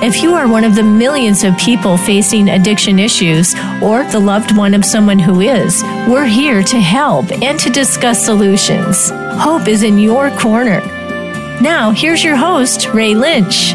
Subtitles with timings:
[0.00, 4.56] If you are one of the millions of people facing addiction issues or the loved
[4.56, 9.10] one of someone who is, we're here to help and to discuss solutions.
[9.10, 10.80] Hope is in your corner.
[11.60, 13.72] Now, here's your host, Ray Lynch.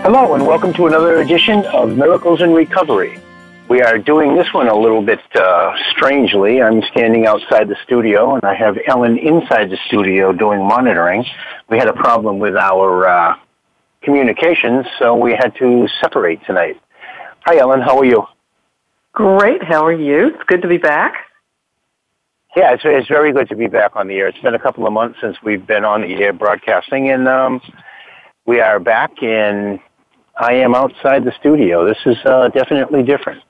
[0.00, 3.20] Hello, and welcome to another edition of Miracles in Recovery.
[3.66, 6.60] We are doing this one a little bit uh, strangely.
[6.60, 11.24] I'm standing outside the studio, and I have Ellen inside the studio doing monitoring.
[11.70, 13.36] We had a problem with our uh,
[14.02, 16.78] communications, so we had to separate tonight.
[17.46, 17.80] Hi, Ellen.
[17.80, 18.24] How are you?
[19.12, 19.62] Great.
[19.62, 20.28] How are you?
[20.28, 21.14] It's good to be back.
[22.54, 24.28] Yeah, it's, it's very good to be back on the air.
[24.28, 27.62] It's been a couple of months since we've been on the air broadcasting, and um,
[28.44, 29.80] we are back, and
[30.36, 31.86] I am outside the studio.
[31.86, 33.42] This is uh, definitely different.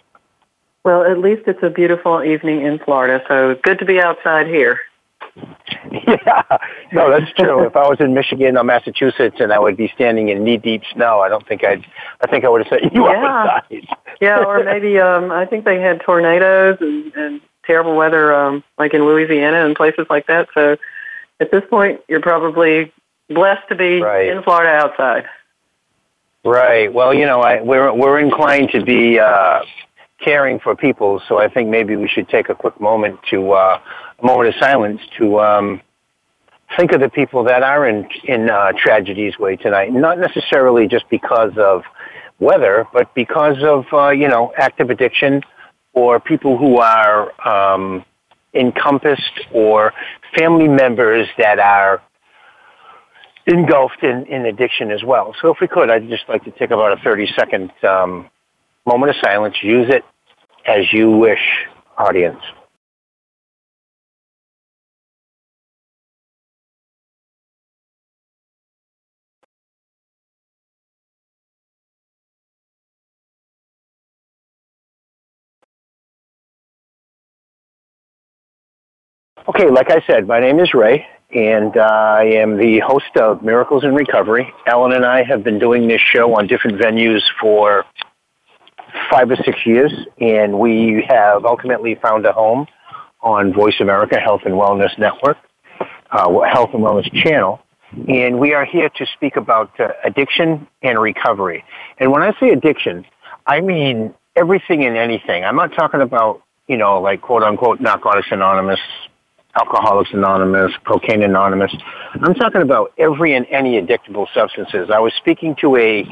[0.85, 4.81] Well, at least it's a beautiful evening in Florida, so good to be outside here.
[5.93, 6.43] Yeah,
[6.93, 7.65] no, that's true.
[7.65, 10.83] if I was in Michigan or Massachusetts and I would be standing in knee deep
[10.93, 11.85] snow, I don't think I'd.
[12.21, 13.63] I think I would have said you yeah.
[13.71, 13.87] outside.
[14.21, 18.93] yeah, or maybe um I think they had tornadoes and, and terrible weather, um like
[18.93, 20.49] in Louisiana and places like that.
[20.55, 20.77] So
[21.41, 22.93] at this point, you're probably
[23.29, 24.29] blessed to be right.
[24.29, 25.27] in Florida outside.
[26.45, 26.93] Right.
[26.93, 29.63] Well, you know, I, we're we're inclined to be uh,
[30.21, 31.21] caring for people.
[31.29, 33.81] So I think maybe we should take a quick moment to uh,
[34.19, 35.81] a moment of silence to um,
[36.77, 39.93] think of the people that are in in uh, tragedy's way tonight.
[39.93, 41.83] Not necessarily just because of
[42.41, 45.43] weather, but because of uh, you know active addiction
[45.93, 48.05] or people who are um,
[48.55, 49.93] encompassed or
[50.37, 52.03] family members that are
[53.47, 55.35] engulfed in, in addiction as well.
[55.41, 58.31] So if we could, I'd just like to take about a 30 second um,
[58.87, 59.57] moment of silence.
[59.63, 60.05] Use it
[60.67, 61.41] as you wish,
[61.97, 62.41] audience.
[79.47, 83.85] Okay, like I said, my name is Ray, and I am the host of Miracles
[83.85, 84.51] in Recovery.
[84.67, 87.85] Ellen and I have been doing this show on different venues for
[89.11, 92.67] five or six years, and we have ultimately found a home
[93.21, 95.39] on Voice America Health and Wellness Network,
[96.11, 97.61] uh, Health and Wellness Channel.
[98.09, 101.65] And we are here to speak about uh, addiction and recovery.
[101.99, 103.07] And when I say addiction,
[103.47, 105.45] I mean everything and anything.
[105.45, 108.81] I'm not talking about, you know, like quote unquote Narcotics Anonymous,
[109.57, 111.73] Alcoholics Anonymous, Cocaine Anonymous.
[112.15, 114.91] I'm talking about every and any addictable substances.
[114.93, 116.05] I was speaking to a,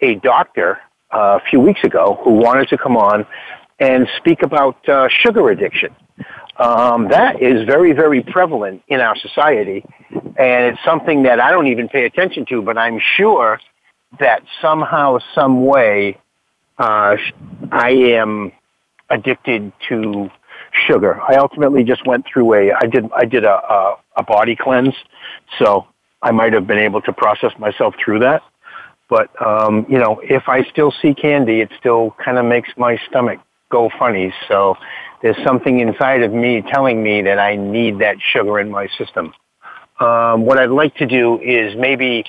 [0.00, 0.78] a doctor
[1.12, 3.26] a few weeks ago who wanted to come on
[3.78, 5.94] and speak about uh, sugar addiction.
[6.58, 11.66] Um, that is very, very prevalent in our society, and it's something that I don't
[11.66, 13.58] even pay attention to, but I'm sure
[14.20, 16.18] that somehow, some way,
[16.78, 17.16] uh,
[17.70, 18.52] I am
[19.08, 20.30] addicted to
[20.86, 21.20] sugar.
[21.22, 24.94] I ultimately just went through a, I did, I did a, a, a body cleanse,
[25.58, 25.86] so
[26.20, 28.42] I might have been able to process myself through that.
[29.12, 32.98] But um, you know, if I still see candy, it still kind of makes my
[33.10, 33.40] stomach
[33.70, 34.32] go funny.
[34.48, 34.74] So
[35.20, 39.34] there's something inside of me telling me that I need that sugar in my system.
[40.00, 42.24] Um, what I'd like to do is maybe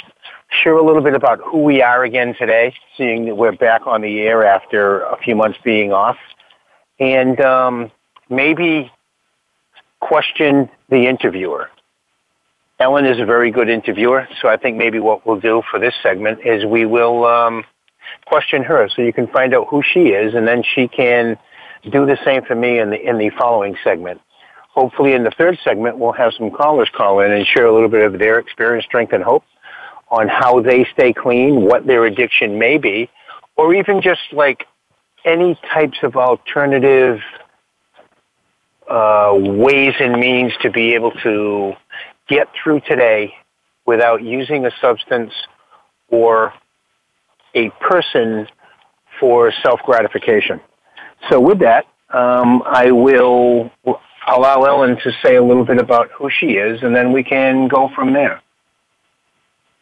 [0.61, 4.01] share a little bit about who we are again today, seeing that we're back on
[4.01, 6.17] the air after a few months being off,
[6.99, 7.91] and um,
[8.29, 8.91] maybe
[10.01, 11.69] question the interviewer.
[12.83, 15.93] Ellen is a very good interviewer, so I think maybe what we'll do for this
[16.03, 17.63] segment is we will um,
[18.25, 21.37] question her so you can find out who she is, and then she can
[21.89, 24.19] do the same for me in the in the following segment.
[24.73, 27.87] Hopefully, in the third segment, we'll have some callers call in and share a little
[27.87, 29.45] bit of their experience, strength, and hope
[30.09, 33.09] on how they stay clean, what their addiction may be,
[33.55, 34.65] or even just like
[35.23, 37.21] any types of alternative
[38.89, 41.73] uh, ways and means to be able to
[42.27, 43.33] get through today
[43.85, 45.33] without using a substance
[46.09, 46.53] or
[47.55, 48.47] a person
[49.19, 50.59] for self gratification.
[51.29, 53.71] So, with that, um, I will
[54.27, 57.67] allow Ellen to say a little bit about who she is, and then we can
[57.67, 58.41] go from there.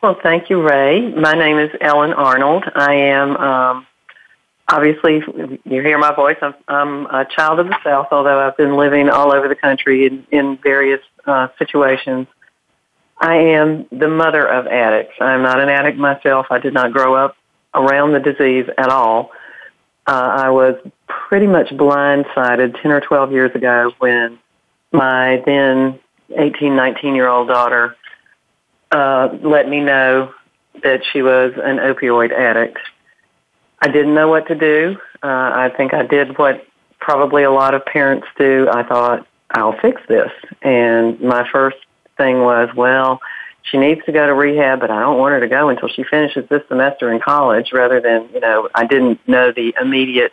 [0.01, 1.11] Well, thank you, Ray.
[1.13, 2.63] My name is Ellen Arnold.
[2.73, 3.87] I am um,
[4.71, 5.21] obviously
[5.65, 6.37] you hear my voice.
[6.41, 10.05] I'm, I'm a child of the South, although I've been living all over the country
[10.05, 12.27] in, in various uh, situations.
[13.19, 15.15] I am the mother of addicts.
[15.19, 16.47] I'm not an addict myself.
[16.49, 17.35] I did not grow up
[17.75, 19.31] around the disease at all.
[20.07, 20.75] Uh, I was
[21.07, 24.39] pretty much blindsided 10 or 12 years ago when
[24.91, 25.99] my then
[26.35, 27.95] 18, 19 year old daughter
[28.91, 30.33] uh, let me know
[30.83, 32.79] that she was an opioid addict.
[33.81, 34.97] I didn't know what to do.
[35.23, 36.65] Uh, I think I did what
[36.99, 38.69] probably a lot of parents do.
[38.71, 40.31] I thought, I'll fix this.
[40.61, 41.77] And my first
[42.17, 43.19] thing was, well,
[43.63, 46.03] she needs to go to rehab, but I don't want her to go until she
[46.03, 50.31] finishes this semester in college rather than, you know, I didn't know the immediate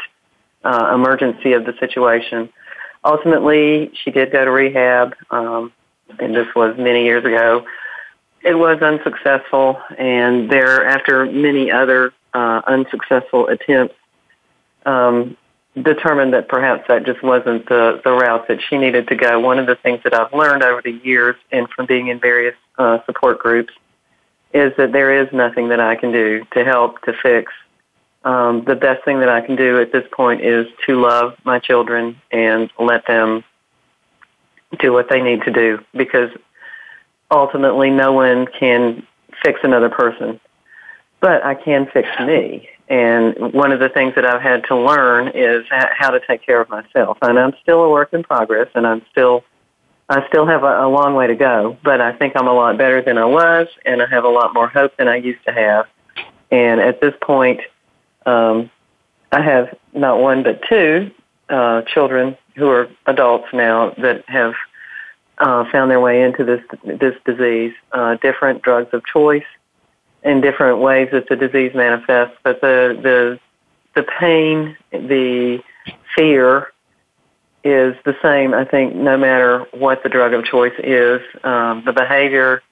[0.64, 2.48] uh, emergency of the situation.
[3.04, 5.72] Ultimately, she did go to rehab, um,
[6.18, 7.64] and this was many years ago.
[8.42, 13.96] It was unsuccessful, and there, after many other uh, unsuccessful attempts,
[14.86, 15.36] um,
[15.82, 19.40] determined that perhaps that just wasn't the, the route that she needed to go.
[19.40, 22.54] One of the things that I've learned over the years and from being in various
[22.78, 23.72] uh, support groups
[24.54, 27.52] is that there is nothing that I can do to help to fix.
[28.24, 31.58] Um, the best thing that I can do at this point is to love my
[31.58, 33.44] children and let them
[34.78, 36.30] do what they need to do because
[37.30, 39.06] ultimately no one can
[39.42, 40.40] fix another person
[41.20, 42.68] but I can fix me.
[42.88, 46.60] And one of the things that I've had to learn is how to take care
[46.60, 47.18] of myself.
[47.20, 49.44] And I'm still a work in progress, and I'm still,
[50.08, 51.76] I still have a, a long way to go.
[51.84, 54.54] But I think I'm a lot better than I was, and I have a lot
[54.54, 55.86] more hope than I used to have.
[56.50, 57.60] And at this point,
[58.24, 58.70] um,
[59.32, 61.10] I have not one but two
[61.50, 64.54] uh, children who are adults now that have
[65.36, 67.74] uh, found their way into this this disease.
[67.92, 69.44] Uh, different drugs of choice
[70.22, 73.38] in different ways that the disease manifests, but the the
[73.94, 75.62] the pain, the
[76.16, 76.72] fear
[77.64, 78.54] is the same.
[78.54, 82.62] I think no matter what the drug of choice is, um, the behavior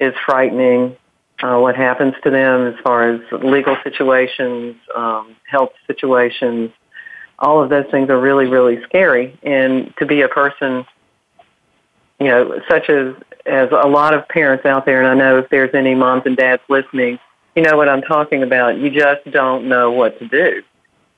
[0.00, 0.96] is frightening.
[1.42, 6.70] Uh, what happens to them as far as legal situations, um, health situations,
[7.38, 9.38] all of those things are really, really scary.
[9.42, 10.84] And to be a person,
[12.24, 13.14] you know, such as
[13.46, 16.36] as a lot of parents out there, and I know if there's any moms and
[16.36, 17.18] dads listening,
[17.54, 18.78] you know what I'm talking about.
[18.78, 20.62] You just don't know what to do.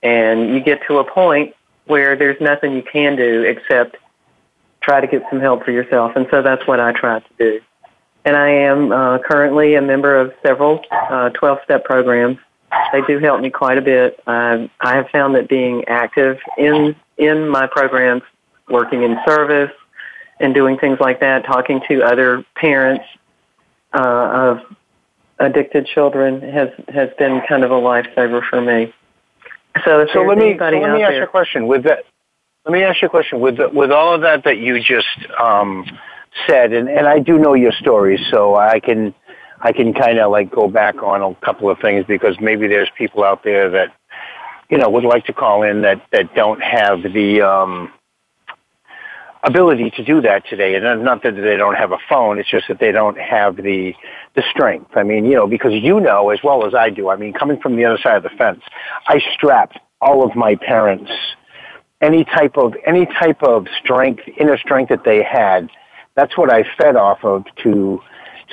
[0.02, 1.54] And you get to a point
[1.86, 3.96] where there's nothing you can do except
[4.80, 6.12] try to get some help for yourself.
[6.16, 7.60] And so that's what I try to do.
[8.24, 12.38] And I am uh, currently a member of several uh, 12 step programs.
[12.92, 14.20] They do help me quite a bit.
[14.26, 18.22] Uh, I have found that being active in, in my programs,
[18.68, 19.70] working in service,
[20.40, 23.04] and doing things like that, talking to other parents
[23.92, 24.76] uh, of
[25.38, 28.92] addicted children has has been kind of a lifesaver for me.
[29.84, 31.66] So, so let me so let me ask there, you a question.
[31.66, 32.04] With that,
[32.64, 33.40] let me ask you a question.
[33.40, 35.06] With the, with all of that that you just
[35.38, 35.84] um,
[36.46, 39.14] said, and, and I do know your story, so I can
[39.60, 42.88] I can kind of like go back on a couple of things because maybe there's
[42.96, 43.94] people out there that
[44.70, 47.92] you know would like to call in that that don't have the um,
[49.46, 50.74] ability to do that today.
[50.74, 53.94] And not that they don't have a phone, it's just that they don't have the,
[54.34, 54.90] the strength.
[54.96, 57.60] I mean, you know, because you know as well as I do, I mean, coming
[57.60, 58.62] from the other side of the fence,
[59.06, 61.10] I strapped all of my parents
[62.02, 65.70] any type of, any type of strength, inner strength that they had.
[66.14, 68.02] That's what I fed off of to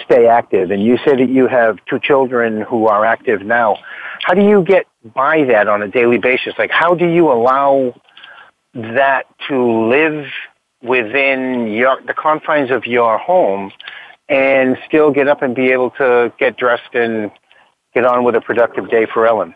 [0.06, 0.72] stay active.
[0.72, 3.78] And you say that you have two children who are active now.
[4.22, 6.54] How do you get by that on a daily basis?
[6.58, 7.94] Like, how do you allow
[8.74, 10.26] that to live
[10.84, 13.72] within your, the confines of your home
[14.30, 17.32] and still get up and be able to get dressed and
[17.94, 19.56] get on with a productive day for Ellen?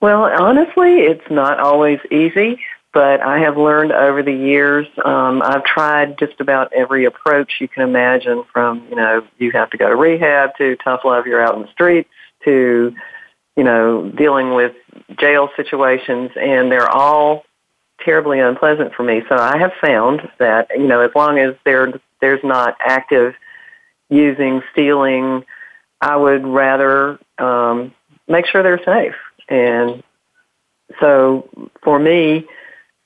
[0.00, 2.58] Well, honestly, it's not always easy,
[2.92, 4.86] but I have learned over the years.
[5.04, 9.70] Um, I've tried just about every approach you can imagine from, you know, you have
[9.70, 12.10] to go to rehab to tough love, you're out in the streets
[12.44, 12.94] to,
[13.56, 14.74] you know, dealing with
[15.18, 17.44] jail situations, and they're all
[18.04, 19.22] terribly unpleasant for me.
[19.28, 23.34] So I have found that you know as long as there there's not active
[24.08, 25.44] using, stealing,
[26.00, 27.94] I would rather um,
[28.28, 29.14] make sure they're safe.
[29.48, 30.02] And
[31.00, 31.48] so
[31.82, 32.46] for me,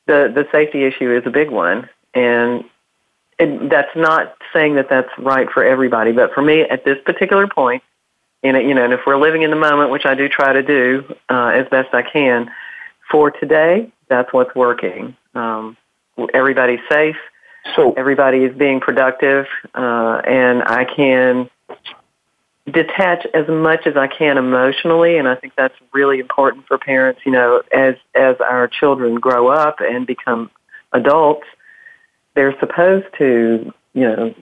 [0.07, 2.65] the the safety issue is a big one, and
[3.39, 6.13] it, that's not saying that that's right for everybody.
[6.13, 7.83] But for me, at this particular point,
[8.43, 10.63] And, you know, and if we're living in the moment, which I do try to
[10.63, 12.51] do uh, as best I can,
[13.11, 15.17] for today, that's what's working.
[15.35, 15.77] Um,
[16.33, 17.17] everybody's safe.
[17.75, 21.51] So everybody is being productive, uh, and I can
[22.71, 27.23] detach as much as I can emotionally, and I think that's really important for parents.
[27.27, 30.51] You know, as as our children grow up and become
[30.93, 31.47] adults,
[32.35, 34.35] they're supposed to, you know,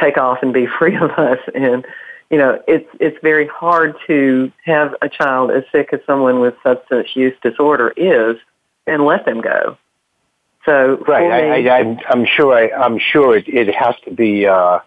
[0.00, 1.38] take off and be free of us.
[1.54, 1.84] And
[2.30, 6.54] you know, it's it's very hard to have a child as sick as someone with
[6.62, 8.36] substance use disorder is,
[8.86, 9.76] and let them go.
[10.64, 14.46] So right, me, I, I, I'm sure I, I'm sure it, it has to be.
[14.46, 14.80] Uh,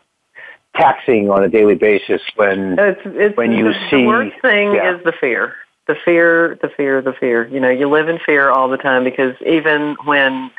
[0.76, 4.74] taxing on a daily basis when it's, it's, when you the, see the worst thing
[4.74, 4.96] yeah.
[4.96, 5.56] is the fear
[5.88, 9.04] the fear the fear the fear you know you live in fear all the time
[9.04, 10.52] because even when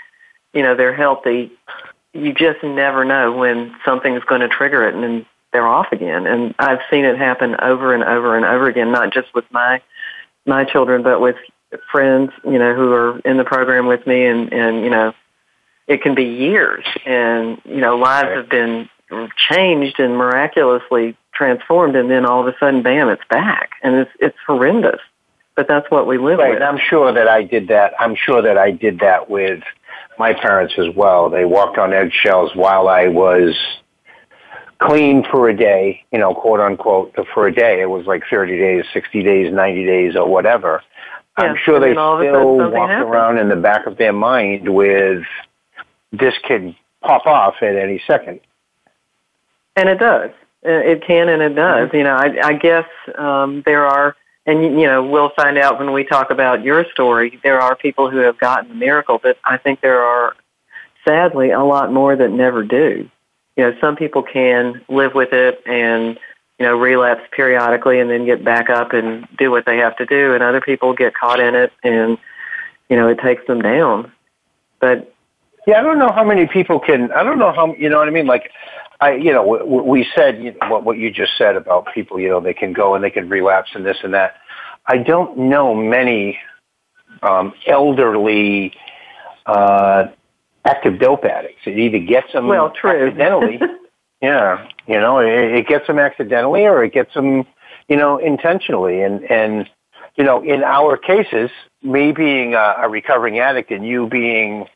[0.53, 1.53] you know they're healthy
[2.13, 6.27] you just never know when something's going to trigger it and then they're off again
[6.27, 9.81] and i've seen it happen over and over and over again not just with my
[10.47, 11.37] my children but with
[11.91, 15.13] friends you know who are in the program with me and and you know
[15.87, 18.89] it can be years and you know lives have been
[19.51, 24.11] changed and miraculously transformed, and then all of a sudden, bam, it's back, and it's
[24.21, 25.01] it's horrendous.
[25.55, 26.57] But that's what we live right, with.
[26.57, 27.95] And I'm sure that I did that.
[27.99, 29.63] I'm sure that I did that with
[30.19, 31.31] my parents as well.
[31.31, 33.57] They walked on eggshells while I was
[34.81, 37.81] clean for a day, you know, quote unquote, for a day.
[37.81, 40.83] It was like 30 days, 60 days, 90 days, or whatever.
[41.39, 43.11] Yeah, I'm sure they still walked happened.
[43.11, 45.25] around in the back of their mind with
[46.13, 48.41] this could pop off at any second.
[49.77, 50.31] And it does.
[50.63, 51.89] It can and it does.
[51.89, 51.97] Mm-hmm.
[51.97, 54.17] You know, I, I guess um, there are,
[54.47, 57.39] and you know, we'll find out when we talk about your story.
[57.43, 60.35] There are people who have gotten the miracle, but I think there are,
[61.07, 63.09] sadly, a lot more that never do.
[63.59, 66.17] You know, some people can live with it and
[66.61, 70.07] you know relapse periodically and then get back up and do what they have to
[70.07, 72.19] do, and other people get caught in it and
[72.89, 74.13] you know it takes them down.
[74.81, 75.13] But
[75.67, 77.11] yeah, I don't know how many people can.
[77.11, 78.27] I don't know how you know what I mean.
[78.27, 78.53] Like
[79.01, 82.21] I, you know, we said you know, what what you just said about people.
[82.21, 84.37] You know, they can go and they can relapse and this and that.
[84.87, 86.39] I don't know many
[87.23, 88.73] um, elderly
[89.47, 90.07] uh,
[90.65, 91.63] active dope addicts.
[91.67, 93.09] It either gets them well, true.
[93.09, 93.61] accidentally.
[94.23, 97.47] yeah, you know, it, it gets them accidentally, or it gets them,
[97.89, 99.03] you know, intentionally.
[99.03, 99.69] And and
[100.17, 101.51] you know, in our cases,
[101.83, 104.67] me being a, a recovering addict and you being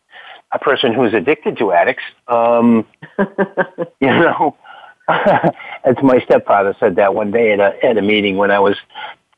[0.53, 2.05] a person who's addicted to addicts.
[2.29, 2.87] Um,
[3.19, 4.57] you know,
[5.09, 8.77] as my stepfather said that one day at a at a meeting when I was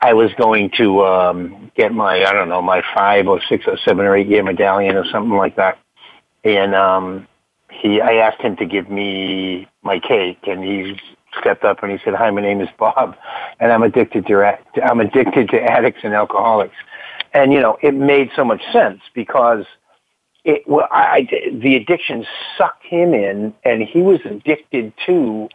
[0.01, 3.79] I was going to um, get my I don't know my five or six or
[3.85, 5.79] seven or eight year medallion or something like that,
[6.45, 7.27] and um,
[7.71, 10.99] he I asked him to give me my cake, and he
[11.41, 13.17] stepped up and he said, "Hi, my name is Bob,
[13.61, 16.77] and I'm addicted to I'm addicted to addicts and alcoholics,"
[17.33, 19.65] and you know it made so much sense because
[20.45, 22.27] it, well, I, the addiction
[22.59, 25.49] sucked him in, and he was addicted to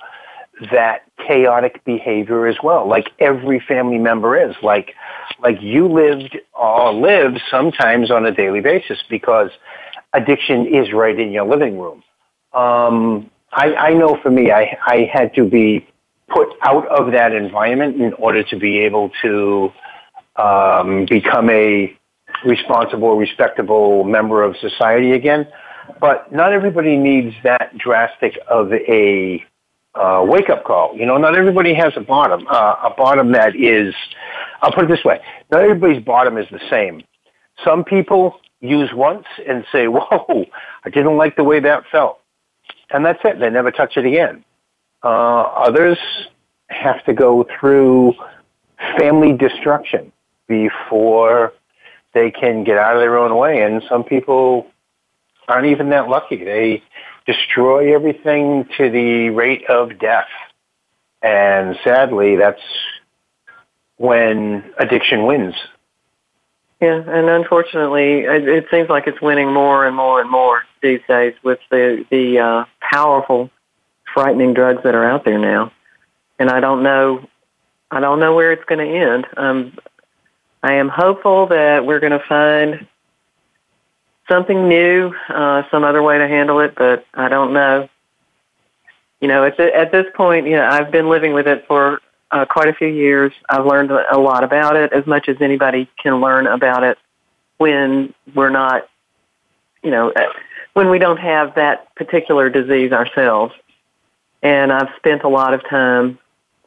[0.72, 4.56] that chaotic behavior as well, like every family member is.
[4.64, 4.96] Like,
[5.42, 9.52] like you lived or live sometimes on a daily basis because
[10.14, 12.04] addiction is right in your living room.
[12.54, 15.88] Um, I, I know for me, I, I had to be
[16.30, 19.72] put out of that environment in order to be able to
[20.36, 21.96] um, become a
[22.46, 25.48] responsible, respectable member of society again.
[26.00, 29.44] But not everybody needs that drastic of a
[29.96, 30.96] uh, wake up call.
[30.96, 32.46] You know, not everybody has a bottom.
[32.48, 33.94] Uh, a bottom that is,
[34.62, 35.20] I'll put it this way:
[35.52, 37.04] not everybody's bottom is the same.
[37.66, 40.46] Some people use once and say, "Whoa,
[40.84, 42.20] I didn't like the way that felt,"
[42.90, 43.40] and that's it.
[43.40, 44.44] They never touch it again.
[45.04, 45.98] Uh, others
[46.68, 48.14] have to go through
[48.98, 50.12] family destruction
[50.48, 51.54] before
[52.14, 53.62] they can get out of their own way.
[53.62, 54.68] And some people
[55.48, 56.44] aren't even that lucky.
[56.44, 56.84] They
[57.26, 60.28] destroy everything to the rate of death.
[61.22, 62.62] And sadly, that's
[63.98, 65.56] when addiction wins.
[66.82, 71.02] Yeah, and unfortunately, it, it seems like it's winning more and more and more these
[71.10, 73.50] days with the the uh, powerful,
[74.14, 75.74] frightening drugs that are out there now.
[76.40, 77.28] And I don't know,
[77.92, 79.28] I don't know where it's going to end.
[79.36, 79.78] Um,
[80.64, 82.88] I am hopeful that we're going to find
[84.30, 87.90] something new, uh, some other way to handle it, but I don't know.
[89.20, 92.00] You know, at, the, at this point, you know, I've been living with it for
[92.32, 93.34] uh, quite a few years.
[93.50, 96.98] I've learned a lot about it, as much as anybody can learn about it
[97.58, 98.88] when we're not,
[99.84, 100.22] you know, uh,
[100.74, 103.54] when we don't have that particular disease ourselves.
[104.42, 106.20] And I've spent a lot of time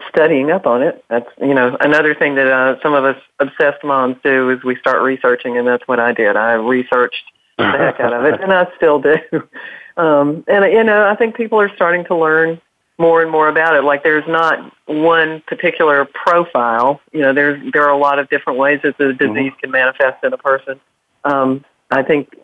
[0.09, 1.04] studying up on it.
[1.09, 4.76] That's you know another thing that uh, some of us obsessed moms do is we
[4.76, 6.37] start researching, and that's what I did.
[6.37, 7.25] I researched
[7.57, 9.16] the heck out of it, and I still do.
[9.95, 12.61] Um, and you know, I think people are starting to learn
[12.99, 13.84] more and more about it.
[13.84, 17.00] Like there's not one particular profile.
[17.12, 19.58] You know, there's there are a lot of different ways that the disease mm-hmm.
[19.61, 20.80] can manifest in a person.
[21.25, 22.34] Um, I think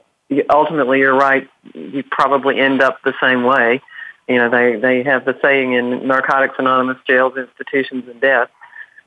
[0.50, 1.48] ultimately you're right.
[1.74, 3.80] You probably end up the same way.
[4.28, 8.50] You know, they they have the saying in Narcotics Anonymous jails, institutions, and death,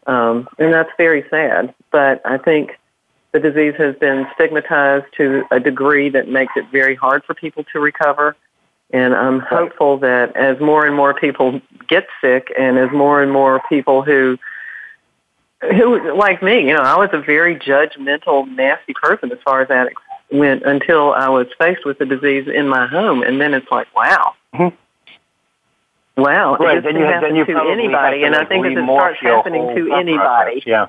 [0.08, 1.74] um, and that's very sad.
[1.92, 2.80] But I think
[3.32, 7.64] the disease has been stigmatized to a degree that makes it very hard for people
[7.72, 8.36] to recover.
[8.94, 13.32] And I'm hopeful that as more and more people get sick, and as more and
[13.32, 14.38] more people who
[15.62, 19.68] who like me, you know, I was a very judgmental, nasty person as far as
[19.68, 19.94] that
[20.32, 23.94] went until I was faced with the disease in my home, and then it's like,
[23.96, 26.22] wow, mm-hmm.
[26.22, 26.78] wow, right.
[26.78, 29.94] it then you, happen then to anybody, and I think as it starts happening to
[29.94, 30.64] anybody, process.
[30.66, 30.86] yeah,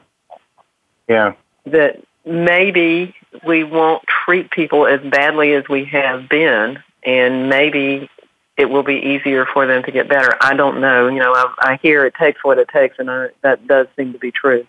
[1.09, 1.33] yeah,
[1.67, 3.15] that maybe
[3.47, 8.09] we won't treat people as badly as we have been, and maybe
[8.57, 10.37] it will be easier for them to get better.
[10.41, 11.09] I don't know.
[11.09, 14.13] You know, I, I hear it takes what it takes, and I, that does seem
[14.13, 14.67] to be true.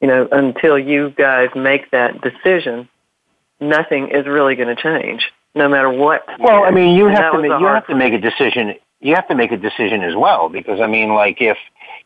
[0.00, 2.88] You know, until you guys make that decision,
[3.60, 6.26] nothing is really going to change, no matter what.
[6.40, 8.74] Well, I mean, you have to make, you have to make a decision.
[9.00, 11.56] You have to make a decision as well, because I mean, like if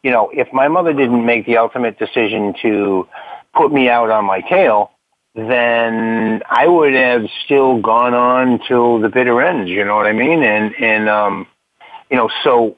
[0.03, 3.09] you know, if my mother didn't make the ultimate decision to
[3.55, 4.93] put me out on my tail,
[5.37, 9.69] then I would have still gone on till the bitter end.
[9.69, 10.43] You know what I mean?
[10.43, 11.47] And and um,
[12.11, 12.77] you know, so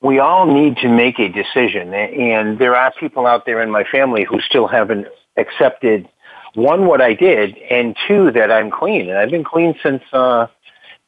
[0.00, 1.92] we all need to make a decision.
[1.92, 6.08] And there are people out there in my family who still haven't accepted
[6.54, 9.08] one what I did, and two that I'm clean.
[9.08, 10.46] And I've been clean since uh,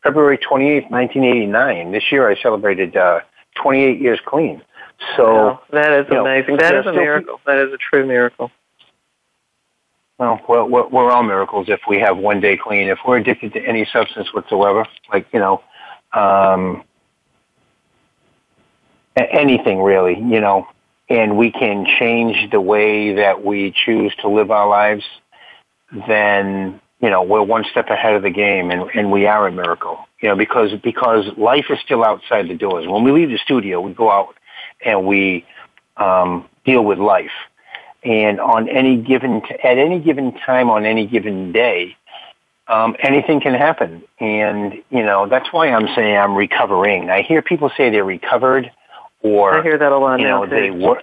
[0.02, 1.92] February 28th, 1989.
[1.92, 3.20] This year I celebrated uh,
[3.62, 4.62] 28 years clean.
[5.16, 6.56] So wow, that is amazing.
[6.56, 7.40] Know, that is a miracle.
[7.46, 8.50] That is a true miracle.
[10.20, 12.88] Well, we're, we're all miracles if we have one day clean.
[12.88, 15.62] If we're addicted to any substance whatsoever, like, you know,
[16.12, 16.84] um,
[19.16, 20.68] anything really, you know,
[21.08, 25.04] and we can change the way that we choose to live our lives,
[26.06, 29.52] then, you know, we're one step ahead of the game and, and we are a
[29.52, 32.86] miracle, you know, because, because life is still outside the doors.
[32.86, 34.34] When we leave the studio, we go out
[34.84, 35.46] and we,
[35.96, 37.30] um, deal with life
[38.02, 41.96] and on any given t- at any given time on any given day,
[42.68, 44.02] um, anything can happen.
[44.18, 47.10] And you know that's why I'm saying I'm recovering.
[47.10, 48.70] I hear people say they're recovered,
[49.22, 50.20] or I hear that a lot.
[50.20, 50.50] You know too.
[50.50, 51.02] they were.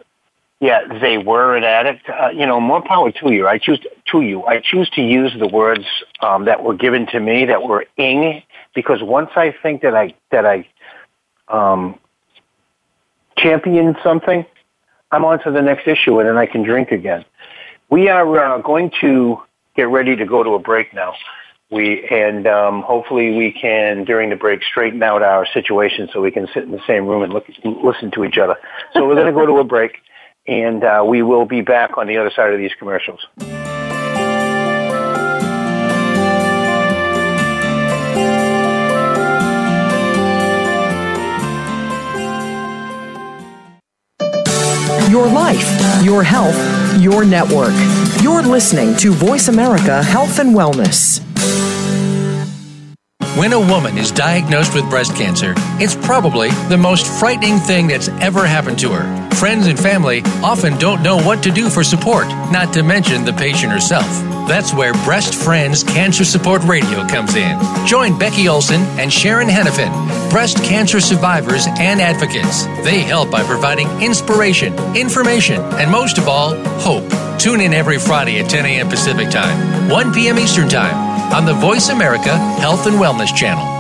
[0.60, 2.10] Yeah, they were an addict.
[2.10, 3.48] Uh, you know, more power to you.
[3.48, 3.80] I choose
[4.12, 4.44] to you.
[4.46, 5.86] I choose to use the words
[6.22, 8.42] um, that were given to me that were ing,
[8.74, 10.68] because once I think that I that I
[11.48, 12.00] um,
[13.38, 14.48] champion something,
[15.12, 17.26] I'm on to the next issue and then I can drink again.
[17.90, 19.42] We are uh, going to
[19.76, 21.14] get ready to go to a break now.
[21.70, 26.32] We and um, hopefully we can during the break straighten out our situation so we
[26.32, 28.56] can sit in the same room and look, listen to each other.
[28.94, 29.98] So we're going to go to a break,
[30.48, 33.20] and uh, we will be back on the other side of these commercials.
[45.10, 46.58] Your life, your health,
[47.00, 47.74] your network.
[48.22, 51.22] You're listening to Voice America Health and Wellness.
[53.38, 58.10] When a woman is diagnosed with breast cancer, it's probably the most frightening thing that's
[58.20, 59.30] ever happened to her.
[59.36, 63.34] Friends and family often don't know what to do for support, not to mention the
[63.34, 64.06] patient herself.
[64.48, 67.60] That's where Breast Friends Cancer Support Radio comes in.
[67.86, 69.92] Join Becky Olson and Sharon Henifin,
[70.30, 72.64] breast cancer survivors and advocates.
[72.86, 77.04] They help by providing inspiration, information, and most of all, hope.
[77.38, 78.88] Tune in every Friday at 10 a.m.
[78.88, 80.40] Pacific Time, 1 p.m.
[80.40, 80.96] Eastern Time
[81.34, 83.76] on the Voice America Health and Wellness Channel.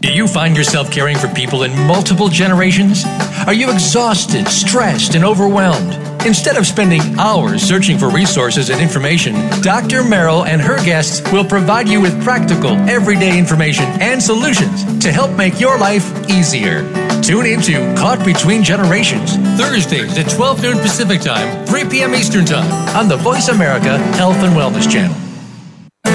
[0.00, 3.04] Do you find yourself caring for people in multiple generations?
[3.46, 6.13] Are you exhausted, stressed, and overwhelmed?
[6.26, 10.02] Instead of spending hours searching for resources and information, Dr.
[10.02, 15.36] Merrill and her guests will provide you with practical, everyday information and solutions to help
[15.36, 16.80] make your life easier.
[17.20, 22.14] Tune into Caught Between Generations, Thursdays at 12 noon Pacific Time, 3 p.m.
[22.14, 25.23] Eastern Time on the Voice America Health and Wellness Channel.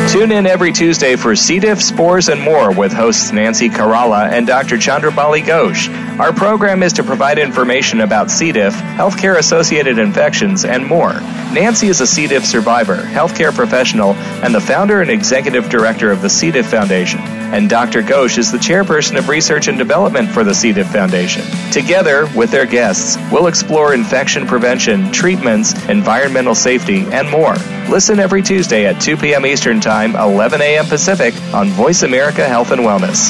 [0.09, 1.59] Tune in every Tuesday for C.
[1.59, 4.75] diff, spores, and more with hosts Nancy Caralla and Dr.
[4.77, 5.87] Chandrabali Ghosh.
[6.19, 8.51] Our program is to provide information about C.
[8.51, 11.13] diff, healthcare associated infections, and more.
[11.53, 12.25] Nancy is a C.
[12.25, 16.49] diff survivor, healthcare professional, and the founder and executive director of the C.
[16.49, 17.19] diff Foundation.
[17.53, 18.01] And Dr.
[18.01, 20.71] Ghosh is the chairperson of research and development for the C.
[20.71, 21.43] diff Foundation.
[21.71, 27.55] Together, with their guests, we'll explore infection prevention, treatments, environmental safety, and more.
[27.89, 29.45] Listen every Tuesday at 2 p.m.
[29.45, 30.85] Eastern Time, 11 a.m.
[30.85, 33.29] Pacific on Voice America Health and Wellness.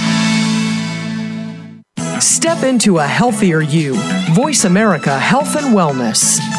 [2.21, 3.95] Step into a healthier you.
[4.33, 6.58] Voice America Health and Wellness.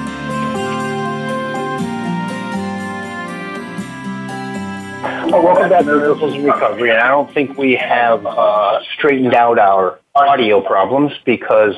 [5.31, 6.89] Well, welcome back to Miracles in Recovery.
[6.89, 11.73] And I don't think we have uh, straightened out our audio problems because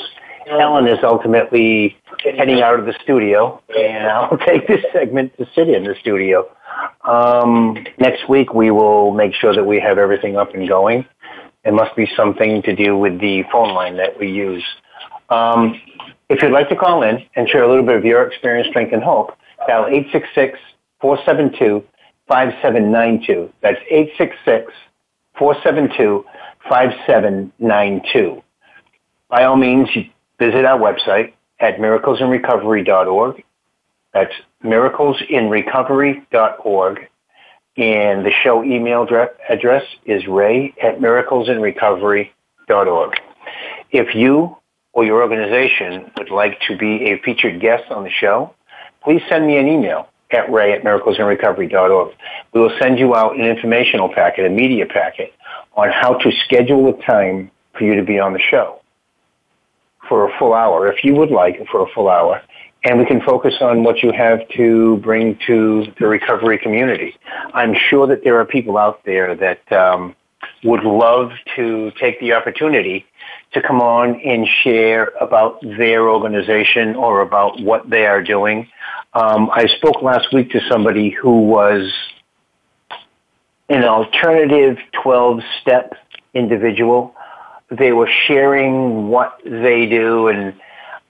[0.49, 5.69] Ellen is ultimately heading out of the studio, and I'll take this segment to sit
[5.69, 6.49] in the studio.
[7.03, 11.05] Um, next week, we will make sure that we have everything up and going.
[11.63, 14.65] It must be something to do with the phone line that we use.
[15.29, 15.79] Um,
[16.27, 18.93] if you'd like to call in and share a little bit of your experience, strength,
[18.93, 19.37] and hope,
[19.67, 20.57] dial 866
[21.01, 21.83] 472
[22.27, 23.53] 5792.
[23.61, 24.73] That's 866
[25.37, 26.25] 472
[26.69, 28.41] 5792.
[29.29, 29.89] By all means,
[30.39, 33.43] visit our website at miraclesinrecovery.org.
[34.13, 34.33] That's
[34.63, 37.09] miraclesinrecovery.org.
[37.75, 39.07] And the show email
[39.49, 43.13] address is ray at miraclesinrecovery.org.
[43.89, 44.57] If you
[44.93, 48.53] or your organization would like to be a featured guest on the show,
[49.03, 52.15] please send me an email at ray at miraclesinrecovery.org.
[52.53, 55.33] We will send you out an informational packet, a media packet,
[55.75, 58.79] on how to schedule a time for you to be on the show
[60.07, 62.41] for a full hour, if you would like, for a full hour.
[62.83, 67.15] And we can focus on what you have to bring to the recovery community.
[67.53, 70.15] I'm sure that there are people out there that um,
[70.63, 73.05] would love to take the opportunity
[73.53, 78.67] to come on and share about their organization or about what they are doing.
[79.13, 81.91] Um, I spoke last week to somebody who was
[83.69, 85.93] an alternative 12 step
[86.33, 87.15] individual.
[87.69, 90.53] They were sharing what they do and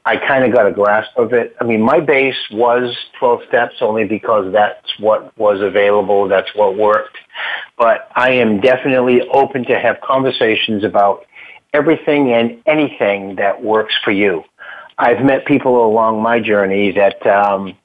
[0.06, 1.56] I kind of got a grasp of it.
[1.62, 6.28] I mean, my base was 12 steps only because that's what was available.
[6.28, 7.18] That's what worked.
[7.78, 11.26] But I am definitely open to have conversations about
[11.74, 14.44] everything and anything that works for you.
[14.98, 17.76] I've met people along my journey that um,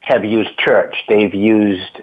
[0.00, 0.96] have used church.
[1.08, 2.00] They've used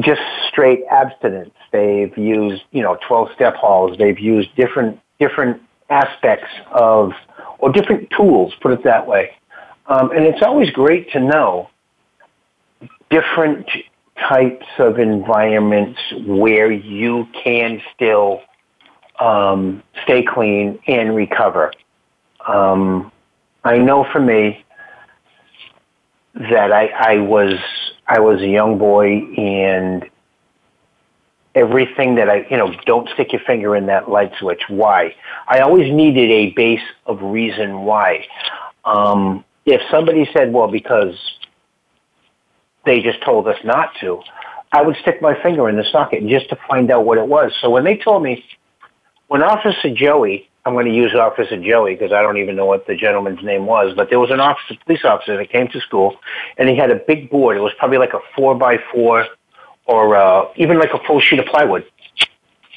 [0.00, 1.54] just straight abstinence.
[1.72, 3.96] They've used, you know, 12 step halls.
[3.98, 5.60] They've used different, different
[5.90, 7.12] aspects of,
[7.58, 9.30] or different tools, put it that way.
[9.86, 11.70] Um, and it's always great to know
[13.10, 13.68] different
[14.28, 18.42] types of environments where you can still
[19.18, 21.72] um, stay clean and recover.
[22.46, 23.10] Um,
[23.64, 24.64] I know for me
[26.34, 27.54] that I, I was
[28.06, 30.08] I was a young boy and
[31.58, 34.62] everything that I, you know, don't stick your finger in that light switch.
[34.68, 35.14] Why?
[35.48, 38.26] I always needed a base of reason why.
[38.84, 41.14] Um, if somebody said, well, because
[42.84, 44.22] they just told us not to,
[44.72, 47.52] I would stick my finger in the socket just to find out what it was.
[47.60, 48.44] So when they told me,
[49.26, 52.86] when Officer Joey, I'm going to use Officer Joey because I don't even know what
[52.86, 56.16] the gentleman's name was, but there was an officer, police officer that came to school
[56.56, 57.56] and he had a big board.
[57.56, 59.26] It was probably like a four by four
[59.88, 61.84] or uh, even like a full sheet of plywood.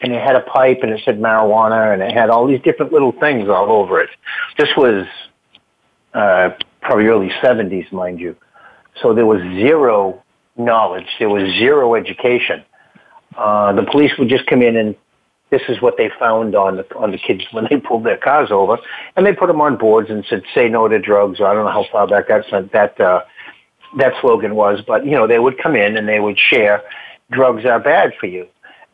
[0.02, 2.92] And it had a pipe and it said marijuana and it had all these different
[2.92, 4.10] little things all over it.
[4.58, 5.06] This was
[6.16, 8.36] uh, probably early 70s, mind you.
[9.02, 10.24] So there was zero
[10.58, 11.06] knowledge.
[11.20, 12.64] There was zero education.
[13.38, 14.96] Uh, the police would just come in and
[15.52, 18.52] this is what they found on the on the kids when they pulled their cars
[18.52, 18.78] over,
[19.18, 21.66] and they put them on boards and said, "Say no to drugs." Or I don't
[21.66, 23.24] know how far back that that uh,
[23.98, 26.82] that slogan was, but you know they would come in and they would share,
[27.32, 28.48] "Drugs are bad for you,"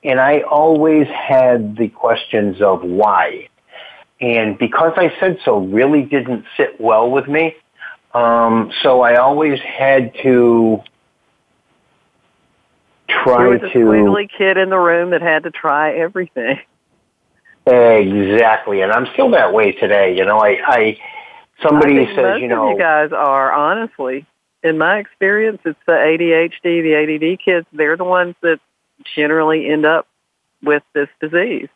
[0.04, 3.50] and I always had the questions of why,
[4.20, 7.56] and because I said so, really didn't sit well with me.
[8.14, 10.82] Um, so I always had to
[13.08, 16.60] try you were the to squiggly kid in the room that had to try everything.
[17.68, 20.18] exactly, and I'm still that way today.
[20.18, 20.98] You know, I, I
[21.62, 24.26] somebody I says, you know, of you guys are honestly.
[24.64, 27.68] In my experience, it's the ADHD, the ADD kids.
[27.72, 28.60] They're the ones that
[29.16, 30.08] generally end up
[30.64, 31.70] with this disease.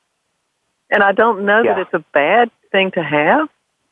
[0.90, 1.76] And I don't know Yeah.
[1.76, 3.50] that it's a bad thing to have,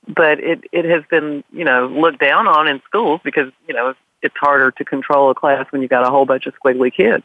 [0.08, 3.94] but it it has been you know looked down on in schools because you know
[4.22, 7.24] it's harder to control a class when you've got a whole bunch of squiggly kids.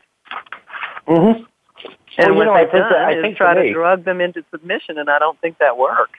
[1.09, 1.43] Mm-hmm.
[2.17, 4.05] And well, what you know, I think that, I is think try to me, drug
[4.05, 6.19] them into submission, and I don't think that works.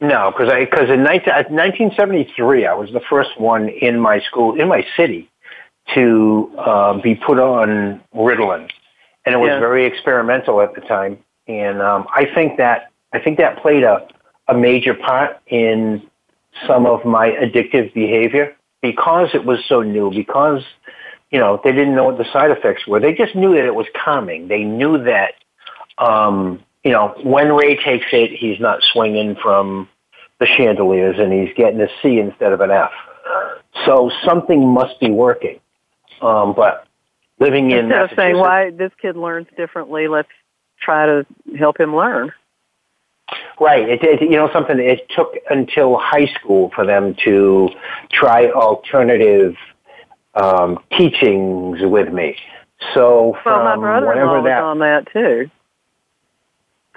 [0.00, 4.60] No, because I because in 19, 1973 I was the first one in my school
[4.60, 5.30] in my city
[5.94, 8.68] to uh, be put on Ritalin,
[9.24, 9.58] and it was Yeah.
[9.60, 11.18] very experimental at the time.
[11.48, 14.06] And um, I think that I think that played a
[14.48, 16.02] a major part in
[16.66, 20.10] some of my addictive behavior because it was so new.
[20.10, 20.62] Because
[21.30, 23.00] you know they didn't know what the side effects were.
[23.00, 24.48] They just knew that it was calming.
[24.48, 25.32] They knew that
[25.96, 29.88] um, you know when Ray takes it, he's not swinging from
[30.38, 32.92] the chandeliers and he's getting a C instead of an F.
[33.84, 35.58] So something must be working.
[36.22, 36.86] Um, but
[37.40, 40.28] living in Instead of saying why this kid learns differently, let's
[40.80, 41.26] try to
[41.58, 42.32] help him learn.
[43.58, 43.88] Right.
[43.88, 44.78] It, it, you know something.
[44.78, 47.70] It took until high school for them to
[48.12, 49.56] try alternative
[50.34, 52.36] um, teachings with me.
[52.94, 55.50] So Well, from my brother-in-law was that, on that too.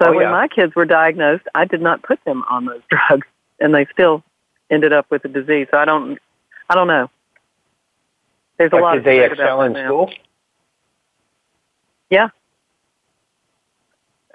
[0.01, 0.31] So Oh, when yeah.
[0.31, 3.27] my kids were diagnosed, I did not put them on those drugs,
[3.59, 4.23] and they still
[4.69, 5.67] ended up with the disease.
[5.71, 6.17] So I don't,
[6.69, 7.09] I don't know.
[8.57, 9.85] There's a lot did of they excel in now.
[9.87, 10.13] school?
[12.09, 12.29] Yeah.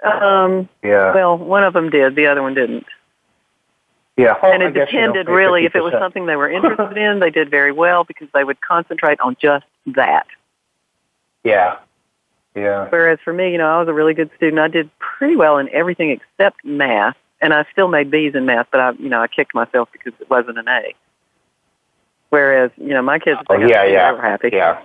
[0.03, 1.13] Um, Yeah.
[1.13, 2.85] well, one of them did, the other one didn't.
[4.17, 4.35] yeah.
[4.43, 6.97] and I it guess you don't depended really if it was something they were interested
[6.97, 10.27] in, they did very well because they would concentrate on just that.
[11.43, 11.77] Yeah.
[12.55, 12.87] Yeah.
[12.89, 14.59] Whereas for me, you know, I was a really good student.
[14.59, 18.67] I did pretty well in everything except math, and I still made B's in math,
[18.71, 20.95] but I, you know, I kicked myself because it wasn't an A.
[22.29, 24.49] Whereas, you know, my kids, they Oh, yeah, A, yeah, happy.
[24.53, 24.81] Yeah.